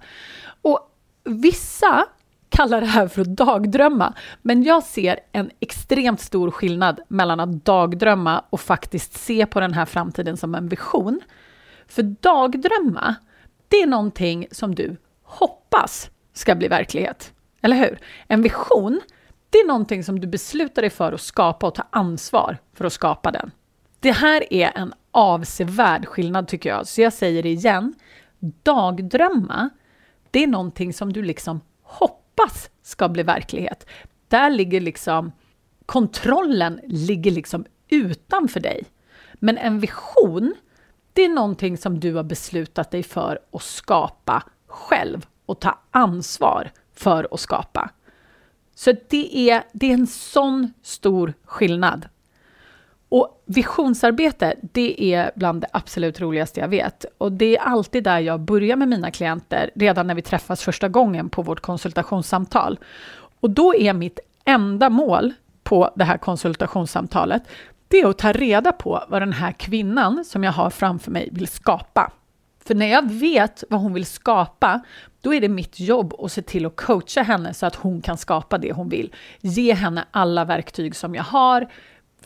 Och 0.62 0.80
vissa 1.24 2.06
kallar 2.50 2.82
det 2.82 2.88
här 2.88 3.08
för 3.08 3.22
att 3.22 3.36
dagdrömma, 3.36 4.14
men 4.42 4.64
jag 4.64 4.84
ser 4.84 5.20
en 5.32 5.52
extremt 5.60 6.22
stor 6.22 6.52
skillnad 6.52 7.00
mellan 7.08 7.40
att 7.40 7.66
dagdrömma 7.66 8.44
och 8.50 8.62
faktiskt 8.62 9.14
se 9.14 9.46
på 9.46 9.60
den 9.60 9.74
här 9.74 9.86
framtiden 9.86 10.38
som 10.38 10.56
en 10.56 10.70
vision. 10.70 11.22
För 11.88 12.04
dagdrömma, 12.04 13.16
det 13.68 13.78
är 13.78 13.88
någonting 13.88 14.48
som 14.52 14.76
du 14.76 14.98
hoppas 15.24 16.10
ska 16.34 16.56
bli 16.56 16.68
verklighet. 16.68 17.34
Eller 17.62 17.76
hur? 17.76 18.00
En 18.28 18.42
vision, 18.42 19.02
det 19.50 19.58
är 19.58 19.68
någonting 19.68 20.04
som 20.04 20.20
du 20.20 20.28
beslutar 20.28 20.82
dig 20.82 20.92
för 20.92 21.14
att 21.14 21.22
skapa 21.22 21.68
och 21.68 21.76
ta 21.76 21.84
ansvar 21.90 22.58
för 22.74 22.86
att 22.86 22.94
skapa 22.94 23.32
den. 23.32 23.52
Det 24.00 24.12
här 24.12 24.54
är 24.54 24.72
en 24.76 24.94
avsevärd 25.12 26.06
skillnad 26.06 26.48
tycker 26.48 26.70
jag, 26.70 26.88
så 26.88 27.02
jag 27.02 27.14
säger 27.14 27.44
det 27.44 27.50
igen. 27.50 27.94
Dagdrömma, 28.64 29.70
det 30.32 30.44
är 30.44 30.48
någonting 30.48 30.94
som 30.94 31.14
du 31.14 31.24
liksom 31.24 31.62
hoppas 31.82 32.27
hoppas 32.38 32.70
ska 32.82 33.10
bli 33.10 33.24
verklighet. 33.24 33.86
Där 34.28 34.50
ligger 34.50 34.82
liksom 34.82 35.32
kontrollen 35.86 36.80
ligger 36.84 37.32
liksom 37.32 37.66
utanför 37.90 38.60
dig. 38.60 38.84
Men 39.34 39.58
en 39.58 39.80
vision, 39.80 40.56
det 41.14 41.26
är 41.26 41.30
någonting 41.30 41.78
som 41.78 42.00
du 42.00 42.14
har 42.14 42.24
beslutat 42.24 42.92
dig 42.92 43.04
för 43.04 43.40
att 43.52 43.64
skapa 43.64 44.44
själv 44.68 45.26
och 45.46 45.60
ta 45.60 45.80
ansvar 45.92 46.72
för 46.94 47.28
att 47.32 47.40
skapa. 47.40 47.90
Så 48.76 48.94
det 49.10 49.50
är, 49.50 49.64
det 49.74 49.90
är 49.90 49.94
en 49.94 50.08
sån 50.08 50.74
stor 50.82 51.34
skillnad. 51.46 52.08
Och 53.10 53.44
visionsarbete, 53.46 54.56
det 54.62 55.14
är 55.14 55.32
bland 55.36 55.62
det 55.62 55.68
absolut 55.74 56.22
roligaste 56.22 56.60
jag 56.60 56.68
vet. 56.68 57.06
Och 57.18 57.32
det 57.32 57.58
är 57.58 57.62
alltid 57.62 58.04
där 58.04 58.20
jag 58.20 58.40
börjar 58.40 58.76
med 58.76 58.88
mina 58.88 59.12
klienter, 59.12 59.72
redan 59.76 60.08
när 60.08 60.16
vi 60.16 60.22
träffas 60.22 60.64
första 60.64 60.88
gången 60.88 61.30
på 61.30 61.42
vårt 61.42 61.60
konsultationssamtal. 61.60 62.80
Och 63.40 63.50
då 63.50 63.76
är 63.76 63.94
mitt 63.94 64.20
enda 64.46 64.90
mål 64.90 65.34
på 65.64 65.92
det 65.96 66.04
här 66.04 66.18
konsultationssamtalet, 66.18 67.44
det 67.88 68.00
är 68.00 68.10
att 68.10 68.18
ta 68.18 68.32
reda 68.32 68.72
på 68.72 69.04
vad 69.08 69.22
den 69.22 69.34
här 69.34 69.52
kvinnan 69.52 70.26
som 70.26 70.44
jag 70.44 70.52
har 70.52 70.70
framför 70.70 71.12
mig 71.12 71.30
vill 71.32 71.48
skapa. 71.48 72.12
För 72.66 72.76
när 72.76 72.88
jag 72.88 73.12
vet 73.12 73.64
vad 73.70 73.82
hon 73.82 73.94
vill 73.94 74.06
skapa, 74.06 74.82
då 75.22 75.34
är 75.34 75.42
det 75.42 75.50
mitt 75.50 75.80
jobb 75.80 76.14
att 76.20 76.32
se 76.32 76.42
till 76.42 76.66
att 76.66 76.76
coacha 76.76 77.22
henne 77.22 77.54
så 77.54 77.66
att 77.66 77.76
hon 77.76 78.02
kan 78.02 78.18
skapa 78.18 78.58
det 78.58 78.74
hon 78.74 78.90
vill. 78.90 79.14
Ge 79.42 79.74
henne 79.74 80.06
alla 80.12 80.46
verktyg 80.46 80.96
som 80.96 81.16
jag 81.16 81.24
har, 81.24 81.68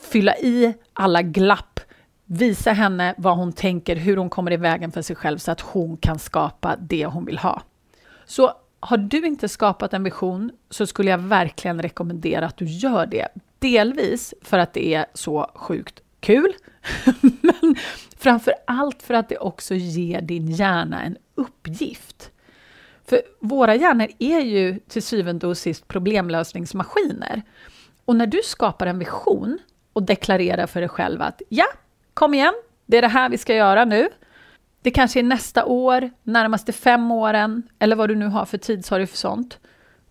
fylla 0.02 0.36
i 0.36 0.74
alla 0.92 1.22
glapp, 1.22 1.80
visa 2.24 2.72
henne 2.72 3.14
vad 3.18 3.36
hon 3.36 3.52
tänker, 3.52 3.96
hur 3.96 4.16
hon 4.16 4.30
kommer 4.30 4.52
i 4.52 4.56
vägen 4.56 4.92
för 4.92 5.02
sig 5.02 5.16
själv 5.16 5.38
så 5.38 5.50
att 5.50 5.60
hon 5.60 5.96
kan 5.96 6.18
skapa 6.18 6.76
det 6.76 7.06
hon 7.06 7.24
vill 7.24 7.38
ha. 7.38 7.62
Så 8.24 8.52
har 8.80 8.96
du 8.96 9.26
inte 9.26 9.48
skapat 9.48 9.94
en 9.94 10.04
vision 10.04 10.50
så 10.70 10.86
skulle 10.86 11.10
jag 11.10 11.18
verkligen 11.18 11.82
rekommendera 11.82 12.46
att 12.46 12.56
du 12.56 12.64
gör 12.64 13.06
det. 13.06 13.28
Delvis 13.58 14.34
för 14.42 14.58
att 14.58 14.72
det 14.72 14.94
är 14.94 15.06
så 15.14 15.50
sjukt 15.54 16.02
kul, 16.20 16.52
men 17.40 17.76
framför 18.16 18.54
allt 18.66 19.02
för 19.02 19.14
att 19.14 19.28
det 19.28 19.38
också 19.38 19.74
ger 19.74 20.20
din 20.20 20.50
hjärna 20.50 21.02
en 21.02 21.16
uppgift. 21.34 22.30
För 23.04 23.20
våra 23.40 23.74
hjärnor 23.74 24.08
är 24.18 24.40
ju 24.40 24.78
till 24.78 25.02
syvende 25.02 25.46
och 25.46 25.58
sist 25.58 25.88
problemlösningsmaskiner. 25.88 27.42
Och 28.04 28.16
när 28.16 28.26
du 28.26 28.40
skapar 28.44 28.86
en 28.86 28.98
vision 28.98 29.58
och 29.92 30.02
deklarera 30.02 30.66
för 30.66 30.80
dig 30.80 30.88
själv 30.88 31.22
att 31.22 31.42
ja, 31.48 31.66
kom 32.14 32.34
igen, 32.34 32.54
det 32.86 32.98
är 32.98 33.02
det 33.02 33.08
här 33.08 33.28
vi 33.28 33.38
ska 33.38 33.54
göra 33.54 33.84
nu. 33.84 34.08
Det 34.82 34.90
kanske 34.90 35.18
är 35.18 35.22
nästa 35.22 35.64
år, 35.64 36.10
närmaste 36.22 36.72
fem 36.72 37.10
åren 37.10 37.62
eller 37.78 37.96
vad 37.96 38.08
du 38.08 38.16
nu 38.16 38.26
har 38.26 38.44
för 38.44 38.58
tidshorisont. 38.58 39.58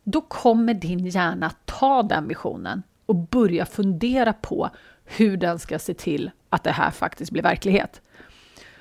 Då 0.04 0.22
kommer 0.22 0.74
din 0.74 1.08
hjärna 1.08 1.52
ta 1.66 2.04
den 2.04 2.28
visionen 2.28 2.84
och 3.06 3.16
börja 3.16 3.66
fundera 3.66 4.34
på 4.34 4.70
hur 5.06 5.38
den 5.38 5.60
ska 5.60 5.80
se 5.80 5.94
till 5.94 6.32
att 6.50 6.64
det 6.64 6.72
här 6.72 6.92
faktiskt 6.92 7.32
blir 7.32 7.44
verklighet. 7.44 8.02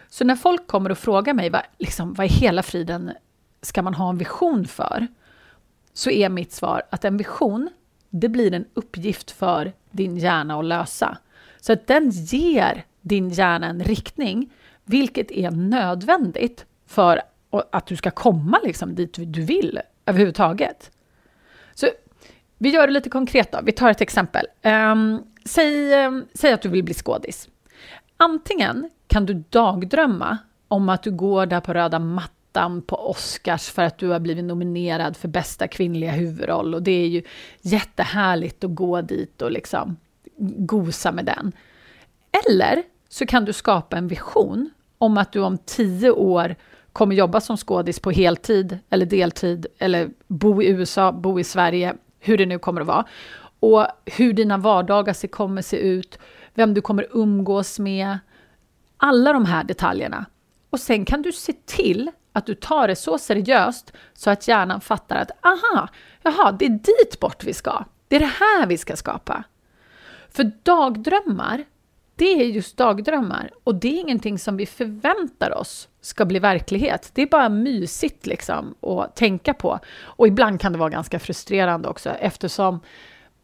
Så 0.08 0.24
när 0.24 0.36
folk 0.36 0.66
kommer 0.66 0.90
och 0.90 0.98
frågar 0.98 1.34
mig 1.34 1.50
vad, 1.50 1.62
liksom, 1.78 2.14
vad 2.14 2.26
i 2.26 2.30
hela 2.30 2.62
friden 2.62 3.12
ska 3.62 3.82
man 3.82 3.94
ha 3.94 4.10
en 4.10 4.18
vision 4.18 4.66
för? 4.66 5.06
Så 5.92 6.10
är 6.10 6.28
mitt 6.28 6.52
svar 6.52 6.82
att 6.90 7.04
en 7.04 7.16
vision, 7.16 7.70
det 8.10 8.28
blir 8.28 8.54
en 8.54 8.64
uppgift 8.74 9.30
för 9.30 9.72
din 9.90 10.16
hjärna 10.16 10.58
att 10.58 10.64
lösa. 10.64 11.18
Så 11.60 11.72
att 11.72 11.86
den 11.86 12.10
ger 12.10 12.84
din 13.00 13.30
hjärna 13.30 13.66
en 13.66 13.84
riktning, 13.84 14.52
vilket 14.84 15.30
är 15.30 15.50
nödvändigt 15.50 16.66
för 16.86 17.22
att 17.70 17.86
du 17.86 17.96
ska 17.96 18.10
komma 18.10 18.60
liksom 18.64 18.94
dit 18.94 19.14
du 19.18 19.42
vill 19.42 19.80
överhuvudtaget. 20.06 20.90
Så 21.74 21.86
vi 22.58 22.70
gör 22.70 22.86
det 22.86 22.92
lite 22.92 23.10
konkret 23.10 23.52
då. 23.52 23.58
Vi 23.62 23.72
tar 23.72 23.90
ett 23.90 24.00
exempel. 24.00 24.46
Um, 24.62 25.22
säg, 25.44 26.06
um, 26.06 26.26
säg 26.34 26.52
att 26.52 26.62
du 26.62 26.68
vill 26.68 26.84
bli 26.84 26.94
skådis. 26.94 27.48
Antingen 28.16 28.90
kan 29.06 29.26
du 29.26 29.34
dagdrömma 29.34 30.38
om 30.68 30.88
att 30.88 31.02
du 31.02 31.10
går 31.10 31.46
där 31.46 31.60
på 31.60 31.74
röda 31.74 31.98
mattan 31.98 32.39
på 32.86 33.10
Oscars 33.10 33.70
för 33.70 33.82
att 33.82 33.98
du 33.98 34.08
har 34.08 34.20
blivit 34.20 34.44
nominerad 34.44 35.16
för 35.16 35.28
bästa 35.28 35.68
kvinnliga 35.68 36.10
huvudroll 36.10 36.74
och 36.74 36.82
det 36.82 36.92
är 36.92 37.06
ju 37.06 37.22
jättehärligt 37.60 38.64
att 38.64 38.74
gå 38.74 39.00
dit 39.00 39.42
och 39.42 39.50
liksom 39.50 39.96
gosa 40.56 41.12
med 41.12 41.24
den. 41.24 41.52
Eller 42.46 42.82
så 43.08 43.26
kan 43.26 43.44
du 43.44 43.52
skapa 43.52 43.96
en 43.96 44.08
vision 44.08 44.70
om 44.98 45.18
att 45.18 45.32
du 45.32 45.40
om 45.40 45.58
tio 45.58 46.10
år 46.10 46.56
kommer 46.92 47.14
jobba 47.14 47.40
som 47.40 47.56
skådis 47.56 48.00
på 48.00 48.10
heltid 48.10 48.78
eller 48.90 49.06
deltid 49.06 49.66
eller 49.78 50.10
bo 50.26 50.62
i 50.62 50.68
USA, 50.68 51.12
bo 51.12 51.40
i 51.40 51.44
Sverige, 51.44 51.94
hur 52.18 52.38
det 52.38 52.46
nu 52.46 52.58
kommer 52.58 52.80
att 52.80 52.86
vara. 52.86 53.06
Och 53.60 53.86
hur 54.06 54.32
dina 54.32 54.56
vardagar 54.56 55.26
kommer 55.26 55.62
se 55.62 55.76
ut, 55.76 56.18
vem 56.54 56.74
du 56.74 56.80
kommer 56.80 57.06
umgås 57.10 57.78
med, 57.78 58.18
alla 58.96 59.32
de 59.32 59.44
här 59.44 59.64
detaljerna. 59.64 60.26
Och 60.70 60.80
sen 60.80 61.04
kan 61.04 61.22
du 61.22 61.32
se 61.32 61.52
till 61.52 62.10
att 62.32 62.46
du 62.46 62.54
tar 62.54 62.88
det 62.88 62.96
så 62.96 63.18
seriöst 63.18 63.92
så 64.14 64.30
att 64.30 64.48
hjärnan 64.48 64.80
fattar 64.80 65.16
att 65.16 65.30
aha, 65.44 65.88
jaha, 66.22 66.52
det 66.52 66.64
är 66.64 66.68
dit 66.68 67.20
bort 67.20 67.44
vi 67.44 67.52
ska. 67.52 67.84
Det 68.08 68.16
är 68.16 68.20
det 68.20 68.26
här 68.26 68.66
vi 68.66 68.78
ska 68.78 68.96
skapa. 68.96 69.44
För 70.28 70.52
dagdrömmar, 70.62 71.64
det 72.16 72.42
är 72.42 72.44
just 72.44 72.76
dagdrömmar 72.76 73.50
och 73.64 73.74
det 73.74 73.88
är 73.88 74.00
ingenting 74.00 74.38
som 74.38 74.56
vi 74.56 74.66
förväntar 74.66 75.58
oss 75.58 75.88
ska 76.00 76.24
bli 76.24 76.38
verklighet. 76.38 77.10
Det 77.14 77.22
är 77.22 77.26
bara 77.26 77.48
mysigt 77.48 78.26
liksom 78.26 78.74
att 78.80 79.16
tänka 79.16 79.54
på. 79.54 79.78
Och 80.00 80.26
ibland 80.26 80.60
kan 80.60 80.72
det 80.72 80.78
vara 80.78 80.90
ganska 80.90 81.18
frustrerande 81.18 81.88
också 81.88 82.10
eftersom 82.10 82.80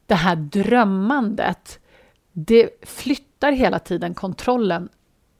det 0.06 0.14
här 0.14 0.36
drömmandet, 0.36 1.78
det 2.32 2.68
flyttar 2.82 3.52
hela 3.52 3.78
tiden 3.78 4.14
kontrollen 4.14 4.88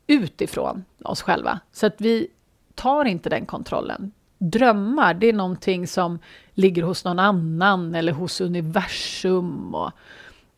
utifrån 0.07 0.85
oss 1.05 1.23
själva. 1.23 1.61
Så 1.73 1.87
att 1.87 2.01
vi 2.01 2.29
tar 2.77 3.05
inte 3.05 3.29
den 3.29 3.47
kontrollen. 3.47 4.13
Drömmar, 4.39 5.15
det 5.15 5.27
är 5.27 5.33
någonting 5.33 5.87
som 5.87 6.19
ligger 6.55 6.83
hos 6.83 7.05
någon 7.05 7.19
annan 7.19 7.95
eller 7.95 8.13
hos 8.13 8.41
universum. 8.41 9.75
Och 9.75 9.91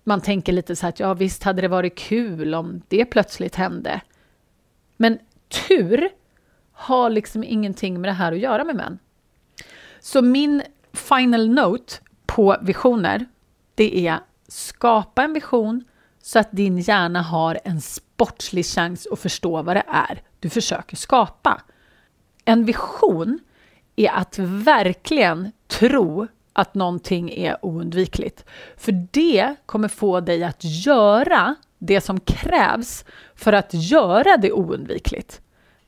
man 0.05 0.21
tänker 0.21 0.53
lite 0.53 0.77
så 0.77 0.87
här 0.87 0.89
att 0.89 1.01
ja, 1.01 1.15
visst 1.15 1.43
hade 1.43 1.63
det 1.63 1.69
varit 1.69 1.99
kul 1.99 2.55
om 2.55 2.83
det 2.89 3.05
plötsligt 3.05 3.55
hände. 3.55 4.01
Men 4.97 5.19
tur 5.69 6.09
har 6.73 7.11
liksom 7.11 7.45
ingenting 7.45 8.01
med 8.01 8.09
det 8.09 8.15
här 8.15 8.33
att 8.33 8.39
göra 8.39 8.65
med 8.65 8.77
män. 8.77 8.99
Så 10.01 10.23
min 10.23 10.63
final 10.93 11.49
note 11.49 11.95
på 12.27 12.57
visioner, 12.63 13.27
det 13.75 14.07
är 14.09 14.21
skapa 14.49 15.23
en 15.23 15.33
vision 15.33 15.85
så 16.23 16.39
att 16.39 16.53
din 16.53 16.79
hjärna 16.79 17.23
har 17.23 17.59
en 17.65 17.81
sportslig 17.81 18.67
chans 18.67 19.07
att 19.13 19.19
förstå 19.19 19.63
vad 19.63 19.77
det 19.77 19.85
är 19.89 20.23
du 20.41 20.51
försöker 20.51 20.97
skapa. 20.97 21.63
En 22.49 22.65
vision 22.65 23.39
är 23.97 24.11
att 24.11 24.39
verkligen 24.39 25.53
tro 25.67 26.27
att 26.53 26.75
någonting 26.75 27.31
är 27.31 27.65
oundvikligt. 27.65 28.45
För 28.77 29.07
det 29.11 29.55
kommer 29.67 29.89
få 29.89 30.21
dig 30.21 30.45
att 30.45 30.65
göra 30.65 31.55
det 31.79 32.01
som 32.01 32.21
krävs 32.21 33.05
för 33.35 33.53
att 33.53 33.75
göra 33.75 34.37
det 34.37 34.53
oundvikligt. 34.53 35.41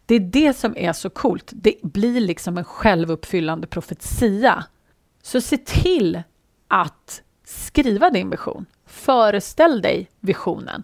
Det 0.07 0.15
är 0.15 0.21
det 0.21 0.57
som 0.57 0.77
är 0.77 0.93
så 0.93 1.11
coolt. 1.11 1.51
Det 1.55 1.75
blir 1.83 2.21
liksom 2.21 2.59
en 2.59 2.65
självuppfyllande 2.65 3.67
profetia. 3.67 4.65
Så 5.23 5.41
se 5.41 5.57
till 5.57 6.23
att 6.69 7.23
skriva 7.45 8.11
din 8.11 8.31
vision. 8.31 8.67
Föreställ 8.87 9.83
dig 9.83 10.11
visionen. 10.21 10.83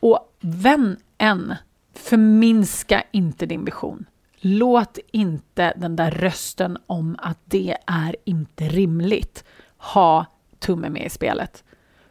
Och 0.00 0.36
vem 0.40 0.96
än, 1.18 1.54
förminska 1.94 3.02
inte 3.12 3.46
din 3.46 3.64
vision. 3.64 4.06
Låt 4.46 4.98
inte 5.12 5.72
den 5.76 5.96
där 5.96 6.10
rösten 6.10 6.78
om 6.86 7.16
att 7.18 7.38
det 7.44 7.76
är 7.86 8.16
inte 8.24 8.68
rimligt 8.68 9.44
ha 9.76 10.26
tummen 10.58 10.92
med 10.92 11.06
i 11.06 11.10
spelet. 11.10 11.64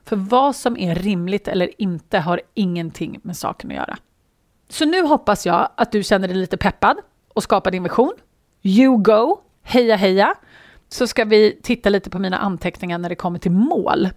För 0.05 0.15
vad 0.15 0.55
som 0.55 0.77
är 0.77 0.95
rimligt 0.95 1.47
eller 1.47 1.81
inte 1.81 2.19
har 2.19 2.41
ingenting 2.53 3.19
med 3.23 3.37
saken 3.37 3.71
att 3.71 3.75
göra. 3.75 3.97
Så 4.69 4.85
nu 4.85 5.01
hoppas 5.01 5.45
jag 5.45 5.69
att 5.75 5.91
du 5.91 6.03
känner 6.03 6.27
dig 6.27 6.37
lite 6.37 6.57
peppad 6.57 6.97
och 7.33 7.43
skapar 7.43 7.71
din 7.71 7.83
vision. 7.83 8.13
You 8.61 8.97
go! 8.97 9.37
Heja 9.63 9.95
heja! 9.95 10.35
Så 10.89 11.07
ska 11.07 11.25
vi 11.25 11.59
titta 11.63 11.89
lite 11.89 12.09
på 12.09 12.19
mina 12.19 12.37
anteckningar 12.37 12.97
när 12.97 13.09
det 13.09 13.15
kommer 13.15 13.39
till 13.39 13.51
mål. 13.51 14.09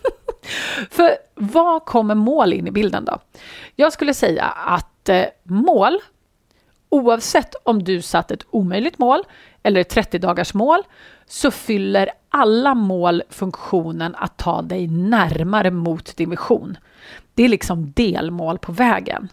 För 0.90 1.10
vad 1.34 1.84
kommer 1.84 2.14
mål 2.14 2.52
in 2.52 2.66
i 2.66 2.70
bilden 2.70 3.04
då? 3.04 3.18
Jag 3.76 3.92
skulle 3.92 4.14
säga 4.14 4.44
att 4.44 5.08
eh, 5.08 5.24
mål 5.42 5.98
oavsett 6.90 7.54
om 7.62 7.82
du 7.82 8.02
satt 8.02 8.30
ett 8.30 8.46
omöjligt 8.50 8.98
mål 8.98 9.22
eller 9.62 9.80
ett 9.80 9.88
30 9.88 10.18
dagars 10.18 10.54
mål 10.54 10.82
så 11.26 11.50
fyller 11.50 12.10
alla 12.28 12.74
mål 12.74 13.22
funktionen 13.28 14.14
att 14.14 14.36
ta 14.36 14.62
dig 14.62 14.88
närmare 14.88 15.70
mot 15.70 16.16
din 16.16 16.30
vision. 16.30 16.76
Det 17.34 17.42
är 17.42 17.48
liksom 17.48 17.92
delmål 17.92 18.58
på 18.58 18.72
vägen. 18.72 19.28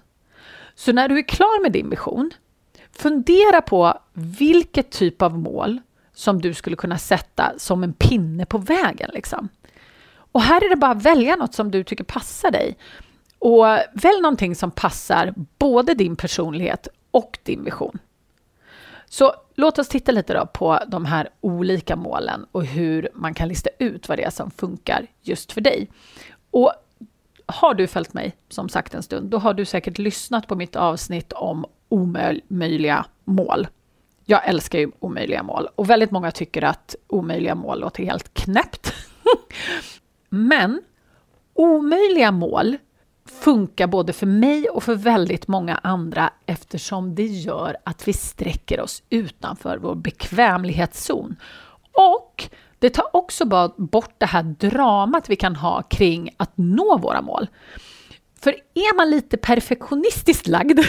Så 0.76 0.94
när 0.94 1.10
du 1.10 1.18
är 1.18 1.28
klar 1.28 1.62
med 1.62 1.72
din 1.72 1.90
vision, 1.90 2.32
fundera 2.92 3.62
på 3.62 4.00
vilket 4.14 4.92
typ 4.92 5.22
av 5.22 5.40
mål 5.40 5.80
som 6.14 6.42
du 6.42 6.54
skulle 6.54 6.76
kunna 6.76 6.98
sätta 6.98 7.54
som 7.58 7.84
en 7.84 7.94
pinne 7.94 8.46
på 8.46 8.58
vägen. 8.58 9.10
Liksom. 9.14 9.50
Och 10.32 10.42
här 10.42 10.66
är 10.66 10.70
det 10.70 10.76
bara 10.76 10.92
att 10.92 11.04
välja 11.04 11.36
något 11.36 11.54
som 11.54 11.72
du 11.72 11.84
tycker 11.84 12.04
passar 12.04 12.52
dig. 12.52 12.78
Och 13.40 13.66
välj 13.94 14.22
någonting 14.22 14.56
som 14.56 14.72
passar 14.72 15.34
både 15.58 15.94
din 15.94 16.16
personlighet 16.16 16.88
och 17.12 17.40
din 17.44 17.64
vision. 17.64 18.00
Så 19.10 19.34
låt 19.56 19.80
oss 19.80 19.88
titta 19.88 20.12
lite 20.12 20.34
då 20.34 20.46
på 20.46 20.80
de 20.88 21.06
här 21.06 21.30
olika 21.42 21.96
målen 21.96 22.46
och 22.52 22.66
hur 22.66 23.10
man 23.14 23.34
kan 23.34 23.48
lista 23.48 23.70
ut 23.80 24.10
vad 24.10 24.18
det 24.18 24.24
är 24.24 24.30
som 24.30 24.52
funkar 24.52 25.08
just 25.22 25.52
för 25.52 25.62
dig. 25.62 25.90
Och 26.52 26.74
har 27.46 27.74
du 27.74 27.88
följt 27.88 28.14
mig, 28.14 28.36
som 28.50 28.70
sagt 28.70 28.94
en 28.94 29.04
stund, 29.04 29.30
då 29.30 29.38
har 29.38 29.54
du 29.54 29.66
säkert 29.66 29.98
lyssnat 29.98 30.48
på 30.48 30.56
mitt 30.56 30.76
avsnitt 30.76 31.34
om 31.34 31.66
omöjliga 31.90 33.06
mål. 33.24 33.68
Jag 34.26 34.48
älskar 34.48 34.80
ju 34.80 34.92
omöjliga 35.00 35.44
mål 35.44 35.68
och 35.76 35.90
väldigt 35.90 36.12
många 36.12 36.32
tycker 36.32 36.64
att 36.64 36.96
omöjliga 37.08 37.56
mål 37.56 37.80
låter 37.80 38.04
helt 38.04 38.34
knäppt. 38.34 38.94
Men 40.30 40.82
omöjliga 41.54 42.32
mål 42.32 42.78
funkar 43.48 43.88
både 43.88 44.13
för 44.13 44.25
mig 44.25 44.70
och 44.70 44.84
för 44.84 44.96
väldigt 44.96 45.48
många 45.48 45.75
andra 45.75 46.30
eftersom 46.46 47.16
det 47.16 47.25
gör 47.25 47.77
att 47.84 48.08
vi 48.08 48.13
sträcker 48.13 48.82
oss 48.82 49.04
utanför 49.10 49.77
vår 49.77 49.96
bekvämlighetszon. 49.96 51.36
Och 51.92 52.50
det 52.80 52.89
tar 52.89 53.16
också 53.16 53.72
bort 53.77 54.16
det 54.18 54.25
här 54.25 54.44
dramat 54.44 55.30
vi 55.30 55.36
kan 55.36 55.56
ha 55.56 55.82
kring 55.82 56.30
att 56.38 56.51
nå 56.56 56.98
våra 56.98 57.22
mål. 57.22 57.48
För 58.39 58.50
är 58.74 58.98
man 58.98 59.10
lite 59.10 59.38
perfektionistiskt 59.38 60.48
lagd, 60.48 60.80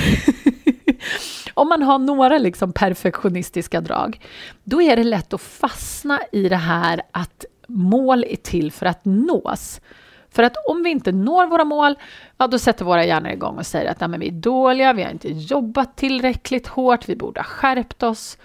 om 1.54 1.68
man 1.68 1.82
har 1.82 1.98
några 1.98 2.38
liksom 2.38 2.72
perfektionistiska 2.72 3.80
drag, 3.80 4.20
då 4.64 4.82
är 4.82 4.96
det 4.96 5.04
lätt 5.04 5.32
att 5.32 5.40
fastna 5.40 6.20
i 6.32 6.48
det 6.48 6.56
här 6.56 7.02
att 7.10 7.44
mål 7.68 8.24
är 8.24 8.36
till 8.36 8.72
för 8.72 8.86
att 8.86 9.04
nås. 9.04 9.80
För 10.30 10.42
att 10.42 10.56
om 10.68 10.82
vi 10.82 10.90
inte 10.90 11.12
når 11.12 11.46
våra 11.46 11.64
mål, 11.64 11.94
ja, 12.38 12.46
då 12.46 12.58
sätter 12.58 12.84
våra 12.84 13.04
hjärnor 13.04 13.30
igång 13.30 13.58
och 13.58 13.66
säger 13.66 13.90
att 13.90 14.00
Nej, 14.00 14.08
men 14.08 14.20
vi 14.20 14.28
är 14.28 14.32
dåliga, 14.32 14.92
vi 14.92 15.02
har 15.02 15.10
inte 15.10 15.28
jobbat 15.28 15.96
tillräckligt 15.96 16.66
hårt, 16.66 17.08
vi 17.08 17.16
borde 17.16 17.40
ha 17.40 17.44
skärpt 17.44 18.02
oss. 18.02 18.38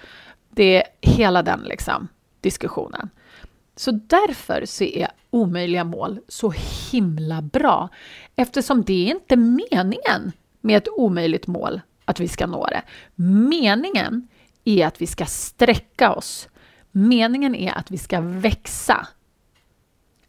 Det 0.50 0.76
är 0.76 0.84
hela 1.02 1.42
den 1.42 1.60
liksom, 1.60 2.08
diskussionen. 2.42 3.10
Så 3.76 3.92
därför 3.92 4.66
så 4.66 4.84
är 4.84 5.08
omöjliga 5.30 5.84
mål 5.84 6.20
så 6.28 6.54
himla 6.92 7.42
bra, 7.42 7.90
eftersom 8.36 8.84
det 8.84 9.08
är 9.08 9.12
inte 9.12 9.36
meningen 9.36 10.32
med 10.62 10.78
ett 10.78 10.88
omöjligt 10.90 11.48
mål 11.48 11.82
att 12.06 12.20
vi 12.20 12.28
ska 12.28 12.48
nå 12.48 12.66
det. 12.66 12.82
Meningen 13.50 14.28
är 14.64 14.88
att 14.88 15.02
vi 15.02 15.08
ska 15.08 15.26
sträcka 15.26 16.14
oss. 16.14 16.50
Meningen 16.92 17.56
är 17.56 17.78
att 17.78 17.92
vi 17.92 17.98
ska 17.98 18.22
växa. 18.22 19.08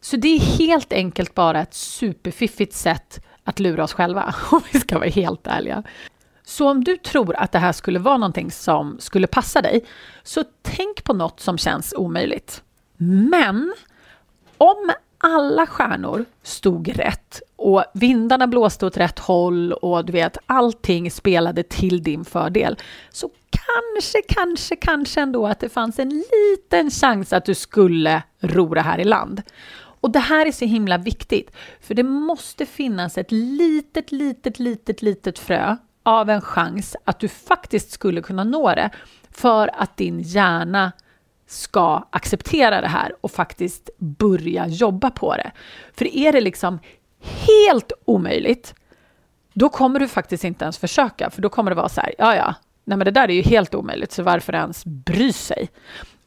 Så 0.05 0.17
det 0.17 0.27
är 0.27 0.39
helt 0.39 0.93
enkelt 0.93 1.35
bara 1.35 1.61
ett 1.61 1.73
superfiffigt 1.73 2.73
sätt 2.73 3.19
att 3.43 3.59
lura 3.59 3.83
oss 3.83 3.93
själva, 3.93 4.35
om 4.51 4.61
vi 4.71 4.79
ska 4.79 4.97
vara 4.97 5.09
helt 5.09 5.47
ärliga. 5.47 5.83
Så 6.43 6.69
om 6.69 6.83
du 6.83 6.97
tror 6.97 7.35
att 7.35 7.51
det 7.51 7.59
här 7.59 7.71
skulle 7.71 7.99
vara 7.99 8.17
någonting 8.17 8.51
som 8.51 8.99
skulle 8.99 9.27
passa 9.27 9.61
dig, 9.61 9.85
så 10.23 10.43
tänk 10.61 11.03
på 11.03 11.13
något 11.13 11.39
som 11.39 11.57
känns 11.57 11.93
omöjligt. 11.97 12.63
Men 13.29 13.73
om 14.57 14.91
alla 15.17 15.67
stjärnor 15.67 16.25
stod 16.43 16.97
rätt 16.99 17.41
och 17.55 17.83
vindarna 17.93 18.47
blåste 18.47 18.85
åt 18.85 18.97
rätt 18.97 19.19
håll 19.19 19.73
och 19.73 20.05
du 20.05 20.13
vet 20.13 20.37
allting 20.45 21.11
spelade 21.11 21.63
till 21.63 22.03
din 22.03 22.25
fördel 22.25 22.77
så 23.09 23.29
kanske, 23.49 24.21
kanske, 24.27 24.75
kanske 24.75 25.21
ändå 25.21 25.47
att 25.47 25.59
det 25.59 25.69
fanns 25.69 25.99
en 25.99 26.09
liten 26.09 26.91
chans 26.91 27.33
att 27.33 27.45
du 27.45 27.55
skulle 27.55 28.23
ro 28.39 28.73
det 28.73 28.81
här 28.81 28.99
i 28.99 29.03
land. 29.03 29.41
Och 30.01 30.11
det 30.11 30.19
här 30.19 30.45
är 30.45 30.51
så 30.51 30.65
himla 30.65 30.97
viktigt, 30.97 31.51
för 31.81 31.93
det 31.93 32.03
måste 32.03 32.65
finnas 32.65 33.17
ett 33.17 33.31
litet, 33.31 34.11
litet, 34.11 34.59
litet, 34.59 35.01
litet 35.01 35.39
frö 35.39 35.75
av 36.03 36.29
en 36.29 36.41
chans 36.41 36.95
att 37.03 37.19
du 37.19 37.27
faktiskt 37.27 37.91
skulle 37.91 38.21
kunna 38.21 38.43
nå 38.43 38.73
det 38.75 38.89
för 39.31 39.69
att 39.81 39.97
din 39.97 40.19
hjärna 40.19 40.91
ska 41.47 42.07
acceptera 42.09 42.81
det 42.81 42.87
här 42.87 43.15
och 43.21 43.31
faktiskt 43.31 43.89
börja 43.97 44.67
jobba 44.67 45.11
på 45.11 45.35
det. 45.35 45.51
För 45.93 46.15
är 46.15 46.31
det 46.31 46.41
liksom 46.41 46.79
helt 47.19 47.91
omöjligt, 48.05 48.75
då 49.53 49.69
kommer 49.69 49.99
du 49.99 50.07
faktiskt 50.07 50.43
inte 50.43 50.65
ens 50.65 50.77
försöka, 50.77 51.29
för 51.29 51.41
då 51.41 51.49
kommer 51.49 51.71
det 51.71 51.75
vara 51.75 51.89
så 51.89 52.01
här, 52.01 52.15
ja, 52.17 52.35
ja, 52.35 52.55
nej, 52.83 52.97
men 52.97 53.05
det 53.05 53.11
där 53.11 53.29
är 53.29 53.33
ju 53.33 53.41
helt 53.41 53.75
omöjligt, 53.75 54.11
så 54.11 54.23
varför 54.23 54.53
ens 54.53 54.85
bry 54.85 55.33
sig? 55.33 55.69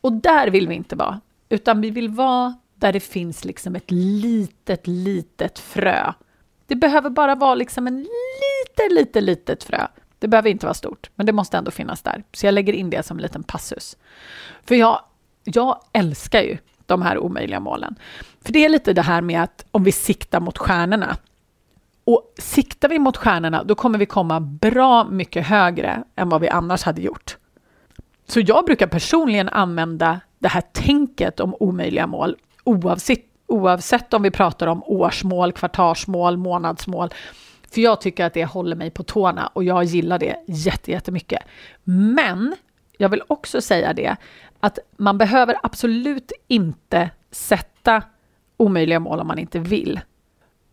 Och 0.01 0.13
där 0.13 0.51
vill 0.51 0.69
vi 0.69 0.75
inte 0.75 0.97
vara, 0.97 1.21
utan 1.49 1.81
vi 1.81 1.91
vill 1.91 2.09
vara 2.09 2.55
där 2.79 2.93
det 2.93 3.01
finns 3.01 3.45
liksom 3.45 3.77
ett 3.77 3.91
litet, 3.91 4.87
litet 4.87 5.59
frö. 5.59 6.13
Det 6.67 6.77
behöver 6.77 7.11
bara 7.11 7.35
vara 7.35 7.55
liksom 7.55 7.87
en 7.87 7.99
lite, 7.99 8.95
lite, 8.95 9.21
litet 9.21 9.65
frö. 9.65 9.87
Det 10.19 10.29
behöver 10.29 10.51
inte 10.51 10.67
vara 10.67 10.75
stort, 10.75 11.11
men 11.15 11.27
det 11.27 11.33
måste 11.33 11.57
ändå 11.57 11.71
finnas 11.71 12.03
där. 12.03 12.25
Så 12.33 12.47
jag 12.47 12.55
lägger 12.55 12.73
in 12.73 12.91
det 12.91 13.03
som 13.03 13.17
en 13.17 13.23
liten 13.23 13.43
passus. 13.43 13.97
För 14.65 14.75
jag, 14.75 15.01
jag 15.45 15.81
älskar 15.93 16.43
ju 16.43 16.59
de 16.87 17.03
här 17.03 17.19
omöjliga 17.19 17.61
målen. 17.61 17.95
För 18.45 18.53
det 18.53 18.65
är 18.65 18.69
lite 18.69 18.93
det 18.93 19.03
här 19.03 19.21
med 19.21 19.43
att 19.43 19.67
om 19.71 19.85
vi 19.85 19.93
siktar 19.93 20.41
mot 20.41 20.59
stjärnorna. 20.59 21.17
Och 22.05 22.35
siktar 22.39 22.89
vi 22.89 22.99
mot 22.99 23.17
stjärnorna, 23.17 23.65
då 23.65 23.75
kommer 23.75 23.99
vi 23.99 24.07
komma 24.07 24.41
bra 24.41 25.05
mycket 25.05 25.47
högre 25.47 26.05
än 26.17 26.29
vad 26.29 26.41
vi 26.41 26.49
annars 26.49 26.83
hade 26.83 27.03
gjort. 27.03 27.37
Så 28.29 28.41
jag 28.41 28.65
brukar 28.65 28.87
personligen 28.87 29.49
använda 29.49 30.21
det 30.39 30.49
här 30.49 30.63
tänket 30.73 31.41
om 31.41 31.55
omöjliga 31.61 32.07
mål 32.07 32.37
oavsett, 32.69 33.25
oavsett 33.47 34.15
om 34.15 34.23
vi 34.23 34.31
pratar 34.31 34.67
om 34.67 34.83
årsmål, 34.87 35.53
kvartalsmål, 35.53 36.37
månadsmål. 36.37 37.09
För 37.71 37.81
jag 37.81 38.01
tycker 38.01 38.25
att 38.25 38.35
det 38.35 38.45
håller 38.45 38.77
mig 38.77 38.91
på 38.91 39.03
tårna 39.03 39.47
och 39.47 39.65
jag 39.65 39.85
gillar 39.85 40.19
det 40.19 40.37
jättemycket. 40.87 41.43
Men 41.85 42.55
jag 42.99 43.09
vill 43.09 43.23
också 43.27 43.61
säga 43.61 43.93
det 43.93 44.17
att 44.61 44.79
man 44.97 45.19
behöver 45.19 45.57
absolut 45.63 46.33
inte 46.49 47.11
sätta 47.31 48.03
omöjliga 48.57 49.01
mål 49.01 49.21
om 49.21 49.27
man 49.27 49.39
inte 49.39 49.59
vill. 49.59 50.01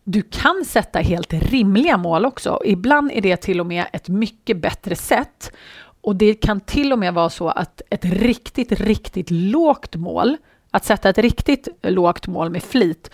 Du 0.04 0.22
kan 0.22 0.64
sätta 0.66 0.98
helt 0.98 1.32
rimliga 1.32 1.96
mål 1.96 2.24
också. 2.26 2.60
Ibland 2.64 3.10
är 3.12 3.20
det 3.20 3.36
till 3.36 3.60
och 3.60 3.66
med 3.66 3.86
ett 3.92 4.08
mycket 4.08 4.56
bättre 4.56 4.96
sätt. 4.96 5.52
Och 6.00 6.16
det 6.16 6.34
kan 6.34 6.60
till 6.60 6.92
och 6.92 6.98
med 6.98 7.14
vara 7.14 7.30
så 7.30 7.48
att 7.48 7.82
ett 7.90 8.04
riktigt, 8.04 8.72
riktigt 8.72 9.30
lågt 9.30 9.96
mål 9.96 10.36
att 10.76 10.84
sätta 10.84 11.08
ett 11.08 11.18
riktigt 11.18 11.68
lågt 11.82 12.26
mål 12.26 12.50
med 12.50 12.62
flit 12.62 13.10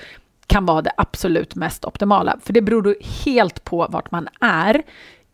kan 0.47 0.67
vara 0.67 0.83
det 0.83 0.93
absolut 0.97 1.55
mest 1.55 1.85
optimala, 1.85 2.39
för 2.43 2.53
det 2.53 2.63
beror 2.63 2.97
helt 3.25 3.65
på 3.65 3.87
vart 3.91 4.11
man 4.11 4.29
är 4.41 4.83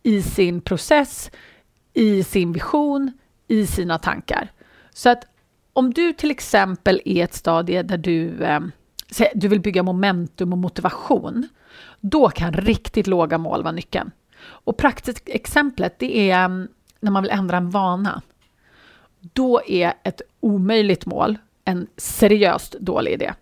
i 0.02 0.22
sin 0.22 0.60
process, 0.60 1.30
i 1.94 2.24
sin 2.24 2.52
vision, 2.52 3.12
i 3.48 3.66
sina 3.66 3.98
tankar. 3.98 4.52
Så 4.92 5.08
att 5.08 5.24
om 5.72 5.94
du 5.94 6.12
till 6.12 6.30
exempel 6.30 7.02
är 7.04 7.24
ett 7.24 7.34
stadie 7.34 7.82
där 7.82 7.98
du, 7.98 8.44
eh, 8.44 8.60
du 9.34 9.48
vill 9.48 9.60
bygga 9.60 9.82
momentum 9.82 10.52
och 10.52 10.58
motivation, 10.58 11.48
då 12.00 12.28
kan 12.28 12.52
riktigt 12.52 13.06
låga 13.06 13.38
mål 13.38 13.62
vara 13.62 13.72
nyckeln. 13.72 14.10
Och 14.40 14.76
praktiskt 14.76 15.22
exemplet, 15.26 15.98
det 15.98 16.30
är 16.30 16.44
mm, 16.44 16.68
när 17.00 17.10
man 17.10 17.22
vill 17.22 17.32
ändra 17.32 17.56
en 17.56 17.70
vana. 17.70 18.22
Då 19.20 19.62
är 19.66 19.92
ett 20.02 20.22
omöjligt 20.40 21.06
mål 21.06 21.38
en 21.68 21.86
seriöst 21.96 22.76
dålig 22.80 23.12
idé. 23.12 23.32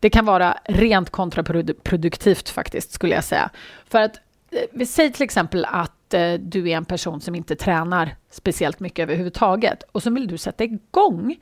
Det 0.00 0.10
kan 0.10 0.24
vara 0.24 0.58
rent 0.64 1.10
kontraproduktivt 1.10 2.48
faktiskt, 2.48 2.92
skulle 2.92 3.14
jag 3.14 3.24
säga. 3.24 3.50
För 3.86 4.02
att 4.02 4.16
eh, 4.50 4.60
vi 4.72 4.86
säger 4.86 5.10
till 5.10 5.22
exempel 5.22 5.64
att 5.64 6.14
eh, 6.14 6.32
du 6.32 6.70
är 6.70 6.76
en 6.76 6.84
person 6.84 7.20
som 7.20 7.34
inte 7.34 7.56
tränar 7.56 8.16
speciellt 8.30 8.80
mycket 8.80 9.02
överhuvudtaget 9.02 9.82
och 9.92 10.02
så 10.02 10.10
vill 10.10 10.26
du 10.26 10.38
sätta 10.38 10.64
igång 10.64 11.36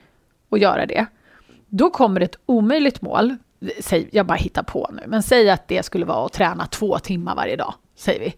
och 0.48 0.58
göra 0.58 0.86
det. 0.86 1.06
Då 1.68 1.90
kommer 1.90 2.20
ett 2.20 2.36
omöjligt 2.46 3.02
mål, 3.02 3.36
säg, 3.80 4.08
jag 4.12 4.26
bara 4.26 4.38
hittar 4.38 4.62
på 4.62 4.90
nu, 4.92 5.02
men 5.06 5.22
säg 5.22 5.50
att 5.50 5.68
det 5.68 5.82
skulle 5.82 6.04
vara 6.04 6.26
att 6.26 6.32
träna 6.32 6.66
två 6.66 6.98
timmar 6.98 7.36
varje 7.36 7.56
dag, 7.56 7.74
säger 7.96 8.20
vi. 8.20 8.34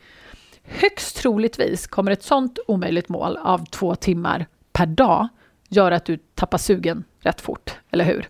Högst 0.62 1.16
troligtvis 1.16 1.87
kommer 1.87 2.11
ett 2.11 2.22
sånt 2.22 2.59
omöjligt 2.66 3.09
mål 3.09 3.37
av 3.37 3.64
två 3.66 3.94
timmar 3.94 4.46
per 4.72 4.87
dag 4.87 5.28
göra 5.68 5.96
att 5.96 6.05
du 6.05 6.18
tappar 6.35 6.59
sugen 6.59 7.05
rätt 7.22 7.40
fort, 7.40 7.76
eller 7.90 8.04
hur? 8.04 8.28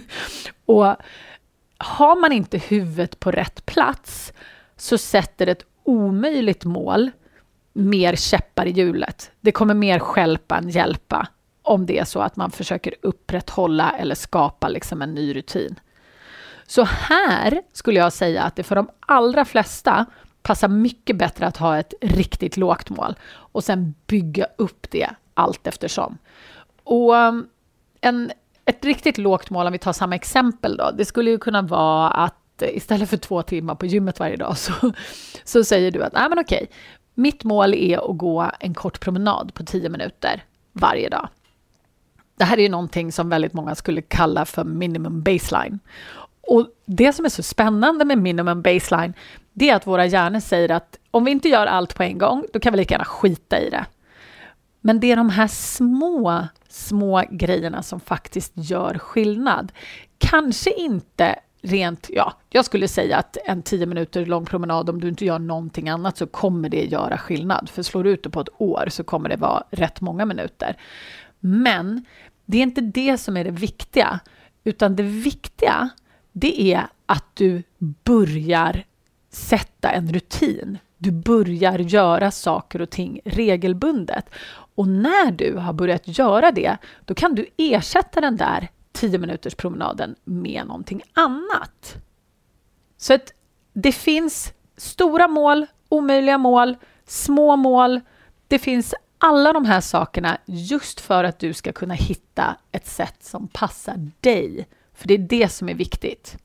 och 0.66 0.96
har 1.78 2.20
man 2.20 2.32
inte 2.32 2.58
huvudet 2.58 3.20
på 3.20 3.30
rätt 3.30 3.66
plats 3.66 4.32
så 4.76 4.98
sätter 4.98 5.46
ett 5.46 5.64
omöjligt 5.84 6.64
mål 6.64 7.10
mer 7.72 8.16
käppar 8.16 8.66
i 8.66 8.70
hjulet. 8.70 9.30
Det 9.40 9.52
kommer 9.52 9.74
mer 9.74 9.98
skälpa 9.98 10.56
än 10.56 10.68
hjälpa 10.68 11.28
om 11.62 11.86
det 11.86 11.98
är 11.98 12.04
så 12.04 12.20
att 12.20 12.36
man 12.36 12.50
försöker 12.50 12.94
upprätthålla 13.02 13.90
eller 13.98 14.14
skapa 14.14 14.68
liksom 14.68 15.02
en 15.02 15.14
ny 15.14 15.34
rutin. 15.36 15.80
Så 16.66 16.84
här 16.84 17.62
skulle 17.72 17.98
jag 17.98 18.12
säga 18.12 18.42
att 18.42 18.56
det 18.56 18.62
för 18.62 18.76
de 18.76 18.88
allra 19.00 19.44
flesta 19.44 20.06
passar 20.42 20.68
mycket 20.68 21.16
bättre 21.16 21.46
att 21.46 21.56
ha 21.56 21.78
ett 21.78 21.94
riktigt 22.00 22.56
lågt 22.56 22.90
mål 22.90 23.14
och 23.30 23.64
sen 23.64 23.94
bygga 24.06 24.46
upp 24.58 24.86
det 24.90 25.10
allt 25.34 25.66
eftersom. 25.66 26.18
Och 26.84 27.14
en, 28.00 28.32
ett 28.64 28.84
riktigt 28.84 29.18
lågt 29.18 29.50
mål, 29.50 29.66
om 29.66 29.72
vi 29.72 29.78
tar 29.78 29.92
samma 29.92 30.14
exempel 30.14 30.76
då, 30.76 30.90
det 30.90 31.04
skulle 31.04 31.30
ju 31.30 31.38
kunna 31.38 31.62
vara 31.62 32.08
att 32.08 32.62
eh, 32.62 32.76
istället 32.76 33.10
för 33.10 33.16
två 33.16 33.42
timmar 33.42 33.74
på 33.74 33.86
gymmet 33.86 34.20
varje 34.20 34.36
dag 34.36 34.58
så, 34.58 34.72
så 35.44 35.64
säger 35.64 35.90
du 35.90 36.02
att 36.02 36.12
nej 36.12 36.28
men 36.28 36.38
okej, 36.38 36.70
mitt 37.14 37.44
mål 37.44 37.74
är 37.74 38.10
att 38.10 38.18
gå 38.18 38.50
en 38.60 38.74
kort 38.74 39.00
promenad 39.00 39.54
på 39.54 39.64
tio 39.64 39.88
minuter 39.88 40.44
varje 40.72 41.08
dag. 41.08 41.28
Det 42.36 42.44
här 42.44 42.58
är 42.58 42.62
ju 42.62 42.68
någonting 42.68 43.12
som 43.12 43.28
väldigt 43.28 43.52
många 43.52 43.74
skulle 43.74 44.02
kalla 44.02 44.44
för 44.44 44.64
minimum 44.64 45.22
baseline. 45.22 45.78
Och 46.40 46.66
det 46.86 47.12
som 47.12 47.24
är 47.24 47.28
så 47.28 47.42
spännande 47.42 48.04
med 48.04 48.18
minimum 48.18 48.62
baseline, 48.62 49.14
det 49.52 49.70
är 49.70 49.76
att 49.76 49.86
våra 49.86 50.06
hjärnor 50.06 50.40
säger 50.40 50.70
att 50.70 50.98
om 51.10 51.24
vi 51.24 51.30
inte 51.30 51.48
gör 51.48 51.66
allt 51.66 51.94
på 51.94 52.02
en 52.02 52.18
gång, 52.18 52.44
då 52.52 52.60
kan 52.60 52.72
vi 52.72 52.76
lika 52.76 52.94
gärna 52.94 53.04
skita 53.04 53.60
i 53.60 53.70
det. 53.70 53.86
Men 54.80 55.00
det 55.00 55.12
är 55.12 55.16
de 55.16 55.28
här 55.30 55.46
små, 55.48 56.48
små 56.68 57.22
grejerna 57.30 57.82
som 57.82 58.00
faktiskt 58.00 58.52
gör 58.54 58.98
skillnad. 58.98 59.72
Kanske 60.18 60.72
inte 60.72 61.38
rent, 61.62 62.06
ja, 62.10 62.32
jag 62.50 62.64
skulle 62.64 62.88
säga 62.88 63.16
att 63.16 63.36
en 63.44 63.62
tio 63.62 63.86
minuter 63.86 64.26
lång 64.26 64.44
promenad, 64.44 64.90
om 64.90 65.00
du 65.00 65.08
inte 65.08 65.24
gör 65.24 65.38
någonting 65.38 65.88
annat 65.88 66.16
så 66.16 66.26
kommer 66.26 66.68
det 66.68 66.84
göra 66.84 67.18
skillnad. 67.18 67.68
För 67.68 67.82
slår 67.82 68.04
du 68.04 68.10
ut 68.10 68.22
det 68.22 68.30
på 68.30 68.40
ett 68.40 68.48
år 68.58 68.86
så 68.90 69.04
kommer 69.04 69.28
det 69.28 69.36
vara 69.36 69.64
rätt 69.70 70.00
många 70.00 70.24
minuter. 70.24 70.76
Men 71.40 72.04
det 72.46 72.58
är 72.58 72.62
inte 72.62 72.80
det 72.80 73.18
som 73.18 73.36
är 73.36 73.44
det 73.44 73.50
viktiga, 73.50 74.20
utan 74.64 74.96
det 74.96 75.02
viktiga 75.02 75.88
det 76.32 76.62
är 76.62 76.86
att 77.06 77.26
du 77.34 77.62
börjar 77.78 78.84
sätta 79.30 79.90
en 79.90 80.12
rutin. 80.12 80.78
Du 81.02 81.10
börjar 81.10 81.78
göra 81.78 82.30
saker 82.30 82.80
och 82.80 82.90
ting 82.90 83.20
regelbundet. 83.24 84.30
Och 84.74 84.88
när 84.88 85.30
du 85.30 85.56
har 85.56 85.72
börjat 85.72 86.18
göra 86.18 86.50
det, 86.50 86.76
då 87.04 87.14
kan 87.14 87.34
du 87.34 87.46
ersätta 87.56 88.20
den 88.20 88.36
där 88.36 88.68
10 88.92 89.18
minuters 89.18 89.54
promenaden 89.54 90.16
med 90.24 90.66
någonting 90.66 91.02
annat. 91.12 91.96
Så 92.96 93.14
att 93.14 93.32
det 93.72 93.92
finns 93.92 94.52
stora 94.76 95.28
mål, 95.28 95.66
omöjliga 95.88 96.38
mål, 96.38 96.76
små 97.06 97.56
mål. 97.56 98.00
Det 98.48 98.58
finns 98.58 98.94
alla 99.18 99.52
de 99.52 99.64
här 99.64 99.80
sakerna 99.80 100.38
just 100.44 101.00
för 101.00 101.24
att 101.24 101.38
du 101.38 101.52
ska 101.52 101.72
kunna 101.72 101.94
hitta 101.94 102.56
ett 102.72 102.86
sätt 102.86 103.24
som 103.24 103.48
passar 103.48 104.10
dig. 104.20 104.68
För 104.94 105.08
det 105.08 105.14
är 105.14 105.18
det 105.18 105.48
som 105.48 105.68
är 105.68 105.74
viktigt. 105.74 106.36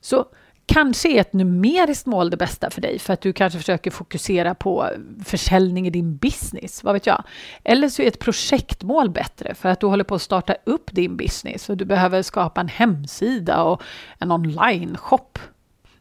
Så 0.00 0.26
kanske 0.66 1.08
är 1.08 1.20
ett 1.20 1.32
numeriskt 1.32 2.06
mål 2.06 2.30
det 2.30 2.36
bästa 2.36 2.70
för 2.70 2.80
dig 2.80 2.98
för 2.98 3.12
att 3.12 3.20
du 3.20 3.32
kanske 3.32 3.58
försöker 3.58 3.90
fokusera 3.90 4.54
på 4.54 4.88
försäljning 5.24 5.86
i 5.86 5.90
din 5.90 6.16
business, 6.16 6.84
vad 6.84 6.94
vet 6.94 7.06
jag. 7.06 7.24
Eller 7.64 7.88
så 7.88 8.02
är 8.02 8.06
ett 8.06 8.18
projektmål 8.18 9.10
bättre 9.10 9.54
för 9.54 9.68
att 9.68 9.80
du 9.80 9.86
håller 9.86 10.04
på 10.04 10.14
att 10.14 10.22
starta 10.22 10.56
upp 10.64 10.92
din 10.92 11.16
business 11.16 11.68
och 11.68 11.76
du 11.76 11.84
behöver 11.84 12.22
skapa 12.22 12.60
en 12.60 12.68
hemsida 12.68 13.62
och 13.62 13.82
en 14.18 14.32
online-shop. 14.32 15.38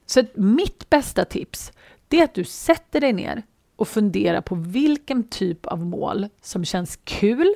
Så 0.05 0.23
mitt 0.35 0.89
bästa 0.89 1.25
tips 1.25 1.71
det 2.07 2.19
är 2.19 2.23
att 2.23 2.33
du 2.33 2.43
sätter 2.43 3.01
dig 3.01 3.13
ner 3.13 3.43
och 3.75 3.87
funderar 3.87 4.41
på 4.41 4.55
vilken 4.55 5.23
typ 5.23 5.65
av 5.65 5.85
mål 5.85 6.27
som 6.41 6.65
känns 6.65 6.99
kul 7.03 7.53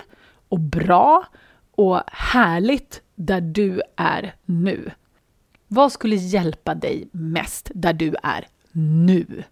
och 0.50 0.60
bra 0.60 1.26
och 1.72 2.02
härligt 2.08 3.02
där 3.16 3.42
du 3.42 3.82
är 3.96 4.36
nu. 4.46 4.92
Vad 5.76 5.92
skulle 5.92 6.16
hjälpa 6.16 6.76
dig 6.76 7.08
mest 7.12 7.72
där 7.74 7.94
du 7.94 8.16
är 8.24 8.48
nu? 8.72 9.44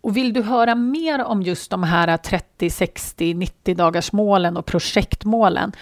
Och 0.00 0.16
vill 0.16 0.32
du 0.32 0.42
höra 0.42 0.74
mer 0.74 1.24
om 1.24 1.42
just 1.42 1.70
de 1.70 1.82
här 1.82 2.16
30, 2.16 2.70
60, 2.70 3.34
90 3.34 3.74
dagars 3.74 4.12
målen 4.12 4.56
och 4.56 4.66
projektmålen, 4.66 5.72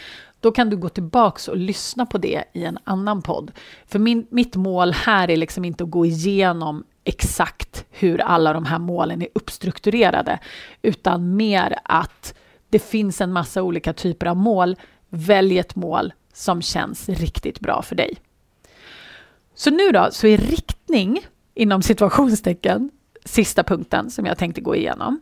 då 0.41 0.53
kan 0.53 0.71
du 0.71 0.77
gå 0.77 0.89
tillbaks 0.89 1.49
och 1.49 1.57
lyssna 1.57 2.07
på 2.07 2.19
det 2.19 2.45
i 2.53 2.65
en 2.65 2.79
annan 2.85 3.23
podd. 3.23 3.53
För 3.87 3.99
min, 3.99 4.27
mitt 4.31 4.57
mål 4.57 4.93
här 4.93 5.31
är 5.31 5.37
liksom 5.37 5.65
inte 5.65 5.85
att 5.85 5.91
gå 5.91 6.07
igenom 6.07 6.85
exakt 7.05 7.85
hur 7.91 8.21
alla 8.21 8.53
de 8.53 8.65
här 8.65 8.79
målen 8.79 9.23
är 9.23 9.29
uppstrukturerade, 9.35 10.39
utan 10.83 11.37
mer 11.37 11.79
att 11.85 12.35
det 12.71 12.79
finns 12.79 13.21
en 13.21 13.33
massa 13.33 13.63
olika 13.63 13.93
typer 13.93 14.27
av 14.27 14.37
mål. 14.37 14.77
Välj 15.09 15.59
ett 15.59 15.77
mål 15.77 16.13
som 16.33 16.63
känns 16.63 17.09
riktigt 17.09 17.61
bra 17.61 17.83
för 17.83 17.95
dig. 17.95 18.17
Så 19.63 19.71
nu 19.71 19.91
då, 19.91 20.09
så 20.13 20.27
är 20.27 20.37
riktning 20.37 21.21
inom 21.55 21.83
situationstecken 21.83 22.91
sista 23.25 23.65
punkten 23.65 24.11
som 24.11 24.27
jag 24.27 24.39
tänkte 24.39 24.61
gå 24.61 24.77
igenom. 24.77 25.21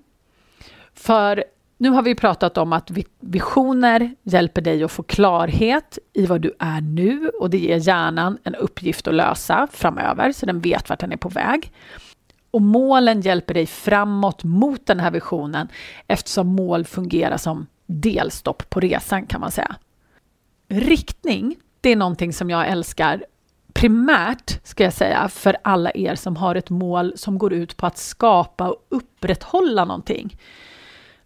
För 0.94 1.44
nu 1.78 1.90
har 1.90 2.02
vi 2.02 2.14
pratat 2.14 2.58
om 2.58 2.72
att 2.72 2.90
visioner 3.20 4.14
hjälper 4.22 4.62
dig 4.62 4.84
att 4.84 4.92
få 4.92 5.02
klarhet 5.02 5.98
i 6.12 6.26
vad 6.26 6.40
du 6.40 6.54
är 6.58 6.80
nu 6.80 7.28
och 7.40 7.50
det 7.50 7.58
ger 7.58 7.76
hjärnan 7.76 8.38
en 8.44 8.54
uppgift 8.54 9.08
att 9.08 9.14
lösa 9.14 9.68
framöver 9.72 10.32
så 10.32 10.46
den 10.46 10.60
vet 10.60 10.88
vart 10.88 11.00
den 11.00 11.12
är 11.12 11.16
på 11.16 11.28
väg. 11.28 11.72
Och 12.50 12.62
målen 12.62 13.20
hjälper 13.20 13.54
dig 13.54 13.66
framåt 13.66 14.44
mot 14.44 14.86
den 14.86 15.00
här 15.00 15.10
visionen 15.10 15.68
eftersom 16.06 16.46
mål 16.46 16.84
fungerar 16.84 17.36
som 17.36 17.66
delstopp 17.86 18.70
på 18.70 18.80
resan 18.80 19.26
kan 19.26 19.40
man 19.40 19.50
säga. 19.50 19.76
Riktning, 20.68 21.56
det 21.80 21.90
är 21.90 21.96
någonting 21.96 22.32
som 22.32 22.50
jag 22.50 22.68
älskar 22.68 23.24
primärt, 23.72 24.66
ska 24.66 24.84
jag 24.84 24.92
säga, 24.92 25.28
för 25.28 25.56
alla 25.64 25.90
er 25.94 26.14
som 26.14 26.36
har 26.36 26.54
ett 26.54 26.70
mål 26.70 27.12
som 27.16 27.38
går 27.38 27.52
ut 27.52 27.76
på 27.76 27.86
att 27.86 27.98
skapa 27.98 28.68
och 28.68 28.86
upprätthålla 28.88 29.84
någonting. 29.84 30.36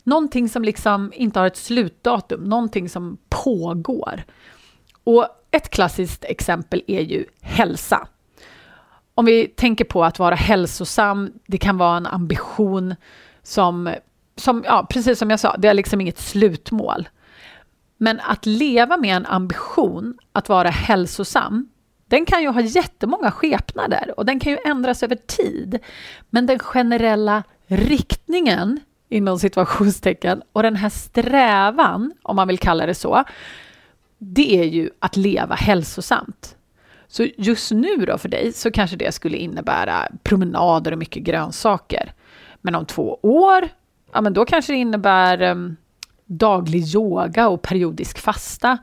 Någonting 0.03 0.49
som 0.49 0.65
liksom 0.65 1.13
inte 1.15 1.39
har 1.39 1.47
ett 1.47 1.57
slutdatum, 1.57 2.45
någonting 2.45 2.89
som 2.89 3.19
pågår. 3.29 4.23
Och 5.05 5.27
ett 5.51 5.71
klassiskt 5.71 6.25
exempel 6.25 6.83
är 6.87 7.01
ju 7.01 7.25
hälsa. 7.41 8.09
Om 9.15 9.25
vi 9.25 9.47
tänker 9.47 9.85
på 9.85 10.05
att 10.05 10.19
vara 10.19 10.35
hälsosam, 10.35 11.33
det 11.47 11.59
kan 11.59 11.79
vara 11.79 11.97
en 11.97 12.07
ambition 12.07 12.95
som, 13.43 13.95
som 14.37 14.65
ja, 14.67 14.87
precis 14.91 15.19
som 15.19 15.31
jag 15.31 15.41
sa, 15.41 15.57
det 15.57 15.69
är 15.69 15.75
liksom 15.75 16.01
inget 16.01 16.19
slutmål. 16.19 17.09
Men 17.97 18.21
att 18.21 18.47
leva 18.47 18.97
med 18.97 19.17
en 19.17 19.27
ambition 19.27 20.19
att 20.33 20.49
vara 20.49 20.71
hälsosam, 20.71 21.69
den 22.09 22.27
kan 22.27 22.43
ju 22.43 22.49
ha 22.49 22.61
jättemånga 22.61 23.31
skepnader 23.31 24.15
och 24.17 24.27
den 24.27 24.41
kan 24.41 24.53
ju 24.53 24.59
ändras 24.65 25.03
över 25.03 25.17
tid. 25.17 25.79
Men 26.31 26.47
den 26.47 26.59
generella 26.59 27.43
riktningen 27.67 28.81
inom 29.09 29.39
situationstecken 29.39 30.43
och 30.53 30.63
den 30.63 30.77
här 30.77 30.89
strävan, 30.89 32.13
om 32.23 32.37
man 32.37 32.49
vill 32.49 32.59
kalla 32.59 32.87
det 32.87 32.95
så, 32.95 33.25
det 34.19 34.61
är 34.61 34.65
ju 34.65 34.91
att 34.99 35.17
leva 35.17 35.55
hälsosamt. 35.55 36.57
Så 37.09 37.27
just 37.37 37.71
nu 37.71 37.97
då 37.97 38.19
för 38.19 38.29
dig 38.29 38.53
så 38.53 38.71
kanske 38.71 38.97
det 38.97 39.15
skulle 39.15 39.37
innebära 39.37 40.09
promenader 40.23 40.93
och 40.93 40.99
mycket 40.99 41.23
grönsaker. 41.23 42.13
Men 42.61 42.75
om 42.75 42.87
två 42.87 43.19
år, 43.23 43.69
ja 44.13 44.21
men 44.21 44.33
då 44.33 44.45
kanske 44.45 44.73
det 44.73 44.79
innebär 44.79 45.43
um, 45.43 45.77
daglig 46.27 46.95
yoga 46.95 47.49
och 47.49 47.63
periodisk 47.63 48.19
fasta. 48.19 48.79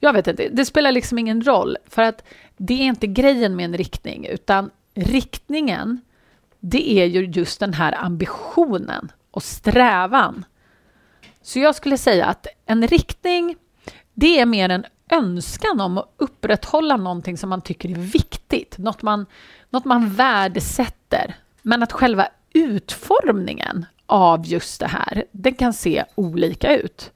Jag 0.00 0.12
vet 0.12 0.26
inte, 0.26 0.48
det 0.48 0.64
spelar 0.64 0.92
liksom 0.92 1.18
ingen 1.18 1.42
roll 1.42 1.76
för 1.86 2.02
att 2.02 2.24
det 2.64 2.74
är 2.74 2.84
inte 2.84 3.06
grejen 3.06 3.56
med 3.56 3.64
en 3.64 3.76
riktning 3.76 4.26
utan 4.26 4.70
riktningen 4.94 6.00
det 6.60 6.90
är 6.90 7.06
ju 7.06 7.26
just 7.26 7.60
den 7.60 7.74
här 7.74 8.04
ambitionen 8.04 9.12
och 9.30 9.42
strävan. 9.42 10.44
Så 11.42 11.58
jag 11.58 11.74
skulle 11.74 11.98
säga 11.98 12.26
att 12.26 12.46
en 12.66 12.86
riktning 12.86 13.56
det 14.14 14.40
är 14.40 14.46
mer 14.46 14.68
en 14.68 14.84
önskan 15.10 15.80
om 15.80 15.98
att 15.98 16.14
upprätthålla 16.16 16.96
någonting 16.96 17.38
som 17.38 17.50
man 17.50 17.60
tycker 17.60 17.88
är 17.88 17.94
viktigt, 17.94 18.78
något 18.78 19.02
man, 19.02 19.26
något 19.70 19.84
man 19.84 20.10
värdesätter. 20.10 21.34
Men 21.62 21.82
att 21.82 21.92
själva 21.92 22.28
utformningen 22.52 23.86
av 24.06 24.46
just 24.46 24.80
det 24.80 24.86
här, 24.86 25.24
den 25.32 25.54
kan 25.54 25.72
se 25.72 26.04
olika 26.14 26.76
ut. 26.76 27.10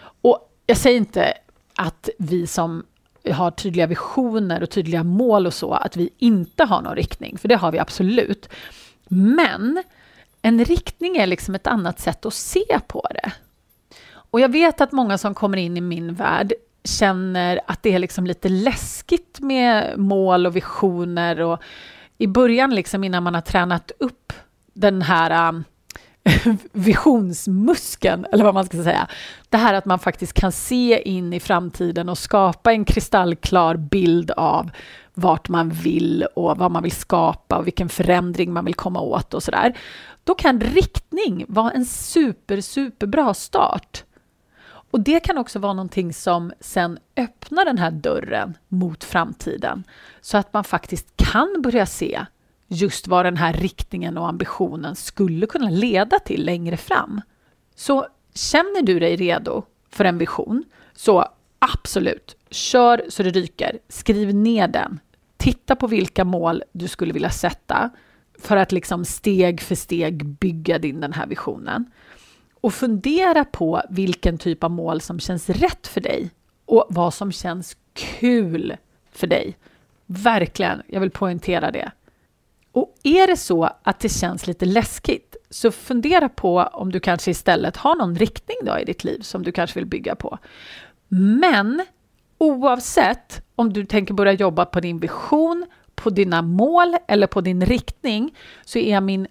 Och 0.00 0.52
jag 0.66 0.76
säger 0.76 0.96
inte 0.96 1.34
att 1.74 2.08
vi 2.18 2.46
som 2.46 2.84
har 3.32 3.50
tydliga 3.50 3.86
visioner 3.86 4.62
och 4.62 4.70
tydliga 4.70 5.02
mål 5.04 5.46
och 5.46 5.54
så, 5.54 5.72
att 5.72 5.96
vi 5.96 6.10
inte 6.18 6.64
har 6.64 6.82
någon 6.82 6.96
riktning, 6.96 7.38
för 7.38 7.48
det 7.48 7.56
har 7.56 7.72
vi 7.72 7.78
absolut. 7.78 8.48
Men 9.08 9.82
en 10.42 10.64
riktning 10.64 11.16
är 11.16 11.26
liksom 11.26 11.54
ett 11.54 11.66
annat 11.66 12.00
sätt 12.00 12.26
att 12.26 12.34
se 12.34 12.80
på 12.86 13.06
det. 13.10 13.32
Och 14.14 14.40
jag 14.40 14.52
vet 14.52 14.80
att 14.80 14.92
många 14.92 15.18
som 15.18 15.34
kommer 15.34 15.58
in 15.58 15.76
i 15.76 15.80
min 15.80 16.14
värld 16.14 16.52
känner 16.84 17.60
att 17.66 17.82
det 17.82 17.94
är 17.94 17.98
liksom 17.98 18.26
lite 18.26 18.48
läskigt 18.48 19.40
med 19.40 19.98
mål 19.98 20.46
och 20.46 20.56
visioner 20.56 21.40
och 21.40 21.62
i 22.18 22.26
början, 22.26 22.74
liksom 22.74 23.04
innan 23.04 23.22
man 23.22 23.34
har 23.34 23.40
tränat 23.40 23.92
upp 23.98 24.32
den 24.72 25.02
här 25.02 25.48
um, 25.48 25.64
visionsmuskeln, 26.72 28.26
eller 28.32 28.44
vad 28.44 28.54
man 28.54 28.64
ska 28.64 28.82
säga. 28.82 29.08
Det 29.48 29.56
här 29.56 29.74
att 29.74 29.84
man 29.84 29.98
faktiskt 29.98 30.32
kan 30.32 30.52
se 30.52 31.02
in 31.08 31.32
i 31.32 31.40
framtiden 31.40 32.08
och 32.08 32.18
skapa 32.18 32.72
en 32.72 32.84
kristallklar 32.84 33.76
bild 33.76 34.30
av 34.30 34.70
vart 35.14 35.48
man 35.48 35.70
vill 35.70 36.26
och 36.34 36.58
vad 36.58 36.70
man 36.70 36.82
vill 36.82 36.92
skapa 36.92 37.58
och 37.58 37.66
vilken 37.66 37.88
förändring 37.88 38.52
man 38.52 38.64
vill 38.64 38.74
komma 38.74 39.00
åt 39.00 39.34
och 39.34 39.42
sådär. 39.42 39.78
Då 40.24 40.34
kan 40.34 40.60
riktning 40.60 41.44
vara 41.48 41.70
en 41.70 41.86
super, 41.86 42.60
superbra 42.60 43.34
start. 43.34 44.04
Och 44.66 45.00
det 45.00 45.20
kan 45.20 45.38
också 45.38 45.58
vara 45.58 45.72
någonting 45.72 46.12
som 46.12 46.52
sen 46.60 46.98
öppnar 47.16 47.64
den 47.64 47.78
här 47.78 47.90
dörren 47.90 48.56
mot 48.68 49.04
framtiden 49.04 49.84
så 50.20 50.36
att 50.36 50.52
man 50.52 50.64
faktiskt 50.64 51.16
kan 51.16 51.62
börja 51.62 51.86
se 51.86 52.26
just 52.68 53.08
vad 53.08 53.26
den 53.26 53.36
här 53.36 53.52
riktningen 53.52 54.18
och 54.18 54.28
ambitionen 54.28 54.96
skulle 54.96 55.46
kunna 55.46 55.70
leda 55.70 56.18
till 56.18 56.44
längre 56.44 56.76
fram. 56.76 57.20
Så 57.74 58.06
känner 58.34 58.82
du 58.82 58.98
dig 58.98 59.16
redo 59.16 59.62
för 59.90 60.04
en 60.04 60.18
vision, 60.18 60.64
så 60.94 61.28
absolut, 61.58 62.36
kör 62.50 63.04
så 63.08 63.22
det 63.22 63.30
ryker. 63.30 63.78
Skriv 63.88 64.34
ner 64.34 64.68
den. 64.68 65.00
Titta 65.36 65.76
på 65.76 65.86
vilka 65.86 66.24
mål 66.24 66.62
du 66.72 66.88
skulle 66.88 67.12
vilja 67.12 67.30
sätta 67.30 67.90
för 68.38 68.56
att 68.56 68.72
liksom 68.72 69.04
steg 69.04 69.60
för 69.60 69.74
steg 69.74 70.26
bygga 70.26 70.78
din 70.78 71.00
den 71.00 71.12
här 71.12 71.26
visionen. 71.26 71.90
Och 72.60 72.74
fundera 72.74 73.44
på 73.44 73.82
vilken 73.90 74.38
typ 74.38 74.64
av 74.64 74.70
mål 74.70 75.00
som 75.00 75.20
känns 75.20 75.50
rätt 75.50 75.86
för 75.86 76.00
dig 76.00 76.30
och 76.64 76.86
vad 76.90 77.14
som 77.14 77.32
känns 77.32 77.76
kul 77.92 78.76
för 79.12 79.26
dig. 79.26 79.56
Verkligen, 80.06 80.82
jag 80.86 81.00
vill 81.00 81.10
poängtera 81.10 81.70
det. 81.70 81.92
Och 82.74 82.94
är 83.02 83.26
det 83.26 83.36
så 83.36 83.70
att 83.82 84.00
det 84.00 84.08
känns 84.08 84.46
lite 84.46 84.64
läskigt, 84.64 85.36
så 85.50 85.70
fundera 85.70 86.28
på 86.28 86.62
om 86.72 86.92
du 86.92 87.00
kanske 87.00 87.30
istället 87.30 87.76
har 87.76 87.96
någon 87.96 88.16
riktning 88.16 88.56
då 88.62 88.78
i 88.78 88.84
ditt 88.84 89.04
liv 89.04 89.20
som 89.20 89.42
du 89.42 89.52
kanske 89.52 89.80
vill 89.80 89.86
bygga 89.86 90.14
på. 90.14 90.38
Men 91.40 91.82
oavsett 92.38 93.42
om 93.54 93.72
du 93.72 93.84
tänker 93.84 94.14
börja 94.14 94.32
jobba 94.32 94.64
på 94.64 94.80
din 94.80 94.98
vision, 94.98 95.66
på 95.94 96.10
dina 96.10 96.42
mål 96.42 96.96
eller 97.08 97.26
på 97.26 97.40
din 97.40 97.66
riktning, 97.66 98.36
så 98.64 98.78
är 98.78 99.00
min 99.00 99.26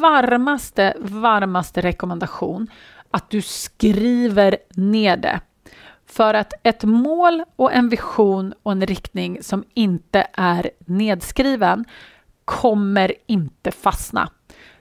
varmaste, 0.00 0.94
varmaste 0.98 1.80
rekommendation 1.80 2.66
att 3.10 3.30
du 3.30 3.42
skriver 3.42 4.56
ner 4.74 5.16
det. 5.16 5.40
För 6.06 6.34
att 6.34 6.52
ett 6.62 6.84
mål 6.84 7.44
och 7.56 7.72
en 7.72 7.88
vision 7.88 8.54
och 8.62 8.72
en 8.72 8.86
riktning 8.86 9.42
som 9.42 9.64
inte 9.74 10.26
är 10.32 10.70
nedskriven 10.78 11.84
kommer 12.48 13.14
inte 13.26 13.70
fastna. 13.70 14.30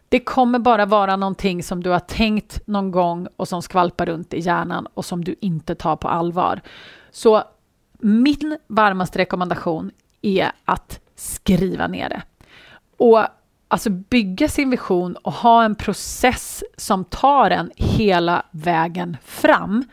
Det 0.10 0.20
kommer 0.20 0.60
bara 0.60 0.86
vara 0.86 1.16
någonting 1.16 1.64
som 1.64 1.84
du 1.84 1.90
har 1.90 2.00
tänkt 2.00 2.68
någon 2.68 2.92
gång 2.92 3.28
och 3.36 3.48
som 3.48 3.62
skvalpar 3.62 4.06
runt 4.06 4.34
i 4.34 4.40
hjärnan 4.40 4.88
och 4.94 5.06
som 5.06 5.24
du 5.24 5.36
inte 5.42 5.76
tar 5.76 5.96
på 5.96 6.08
allvar. 6.08 6.62
Så 7.12 7.44
min 8.00 8.58
varmaste 8.68 9.20
rekommendation 9.20 9.92
är 10.22 10.52
att 10.66 11.00
skriva 11.16 11.88
ner 11.88 12.10
det. 12.10 12.22
Och 12.98 13.26
alltså 13.68 13.90
bygga 13.90 14.48
sin 14.48 14.70
vision 14.70 15.16
och 15.16 15.34
ha 15.34 15.64
en 15.64 15.76
process 15.76 16.64
som 16.78 17.06
tar 17.06 17.52
en 17.52 17.72
hela 17.76 18.46
vägen 18.52 19.18
fram. 19.24 19.84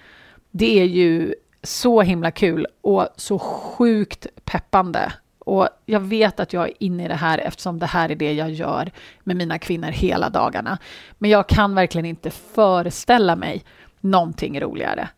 Det 0.51 0.81
är 0.81 0.87
ju 0.87 1.35
så 1.63 2.03
himla 2.03 2.31
kul 2.31 2.67
och 2.81 3.09
så 3.17 3.39
sjukt 3.39 4.27
peppande 4.45 5.13
och 5.45 5.69
jag 5.87 6.01
vet 6.01 6.41
att 6.41 6.53
jag 6.53 6.69
är 6.69 6.73
inne 6.79 7.05
i 7.05 7.09
det 7.09 7.15
här 7.15 7.39
eftersom 7.39 7.79
det 7.79 7.87
här 7.87 8.11
är 8.11 8.17
det 8.17 8.33
jag 8.33 8.51
gör 8.51 8.91
med 9.25 9.37
mina 9.37 9.59
kvinnor 9.59 9.89
hela 9.89 10.31
dagarna. 10.31 10.79
Men 11.19 11.31
jag 11.31 11.49
kan 11.49 11.75
verkligen 11.75 12.05
inte 12.05 12.31
föreställa 12.31 13.37
mig 13.37 13.65
någonting 14.01 14.61
roligare. 14.61 15.09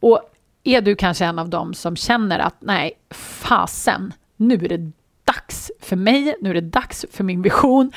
Och 0.00 0.20
är 0.64 0.80
du 0.80 0.96
kanske 0.96 1.24
en 1.24 1.38
av 1.38 1.48
dem 1.48 1.74
som 1.74 1.96
känner 1.96 2.38
att 2.38 2.56
nej, 2.60 2.92
fasen, 3.10 4.12
nu 4.36 4.54
är 4.54 4.68
det 4.68 4.92
dags 5.24 5.70
för 5.80 5.96
mig, 5.96 6.36
nu 6.40 6.50
är 6.50 6.54
det 6.54 6.60
dags 6.60 7.06
för 7.10 7.24
min 7.24 7.42
vision 7.42 7.92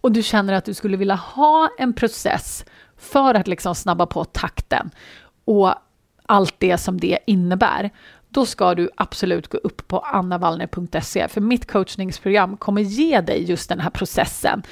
och 0.00 0.12
du 0.12 0.22
känner 0.22 0.52
att 0.52 0.64
du 0.64 0.74
skulle 0.74 0.96
vilja 0.96 1.14
ha 1.14 1.68
en 1.78 1.92
process 1.92 2.64
för 2.96 3.34
att 3.34 3.48
liksom 3.48 3.74
snabba 3.74 4.06
på 4.06 4.24
takten 4.24 4.90
och 5.44 5.74
allt 6.32 6.54
det 6.58 6.78
som 6.78 7.00
det 7.00 7.18
innebär, 7.26 7.90
då 8.28 8.46
ska 8.46 8.74
du 8.74 8.90
absolut 8.96 9.48
gå 9.48 9.58
upp 9.58 9.88
på 9.88 9.98
annavallner.se 9.98 11.28
för 11.28 11.40
mitt 11.40 11.72
coachningsprogram 11.72 12.56
kommer 12.56 12.82
ge 12.82 13.20
dig 13.20 13.44
just 13.50 13.68
den 13.68 13.80
här 13.80 13.90
processen. 13.90 14.62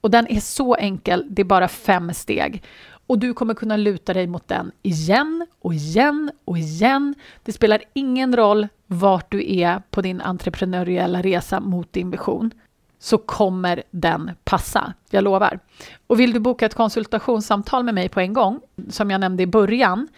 Och 0.00 0.10
den 0.10 0.26
är 0.28 0.40
så 0.40 0.74
enkel, 0.74 1.26
det 1.30 1.42
är 1.42 1.44
bara 1.44 1.68
fem 1.68 2.14
steg. 2.14 2.62
Och 3.06 3.18
du 3.18 3.34
kommer 3.34 3.54
kunna 3.54 3.76
luta 3.76 4.14
dig 4.14 4.26
mot 4.26 4.48
den 4.48 4.72
igen 4.82 5.46
och 5.60 5.74
igen 5.74 6.30
och 6.44 6.58
igen. 6.58 7.14
Det 7.42 7.52
spelar 7.52 7.82
ingen 7.92 8.36
roll 8.36 8.68
vart 8.86 9.30
du 9.30 9.52
är 9.58 9.82
på 9.90 10.02
din 10.02 10.20
entreprenöriella 10.20 11.22
resa 11.22 11.60
mot 11.60 11.92
din 11.92 12.10
vision 12.10 12.50
så 12.98 13.18
kommer 13.18 13.82
den 13.90 14.30
passa, 14.44 14.92
jag 15.10 15.24
lovar. 15.24 15.58
Och 16.06 16.20
vill 16.20 16.32
du 16.32 16.40
boka 16.40 16.66
ett 16.66 16.74
konsultationssamtal 16.74 17.84
med 17.84 17.94
mig 17.94 18.08
på 18.08 18.20
en 18.20 18.32
gång, 18.32 18.60
som 18.88 19.10
jag 19.10 19.20
nämnde 19.20 19.42
i 19.42 19.46
början, 19.46 20.08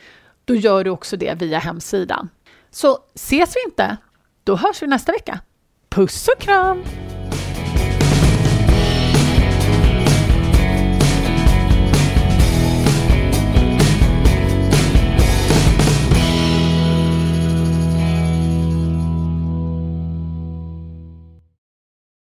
då 0.47 0.55
gör 0.55 0.85
du 0.85 0.91
också 0.91 1.17
det 1.17 1.35
via 1.35 1.59
hemsidan. 1.59 2.29
Så 2.71 2.99
ses 3.15 3.57
vi 3.57 3.71
inte, 3.71 3.97
då 4.45 4.57
hörs 4.57 4.83
vi 4.83 4.87
nästa 4.87 5.13
vecka. 5.13 5.41
Puss 5.89 6.29
och 6.29 6.43
kram! 6.43 6.85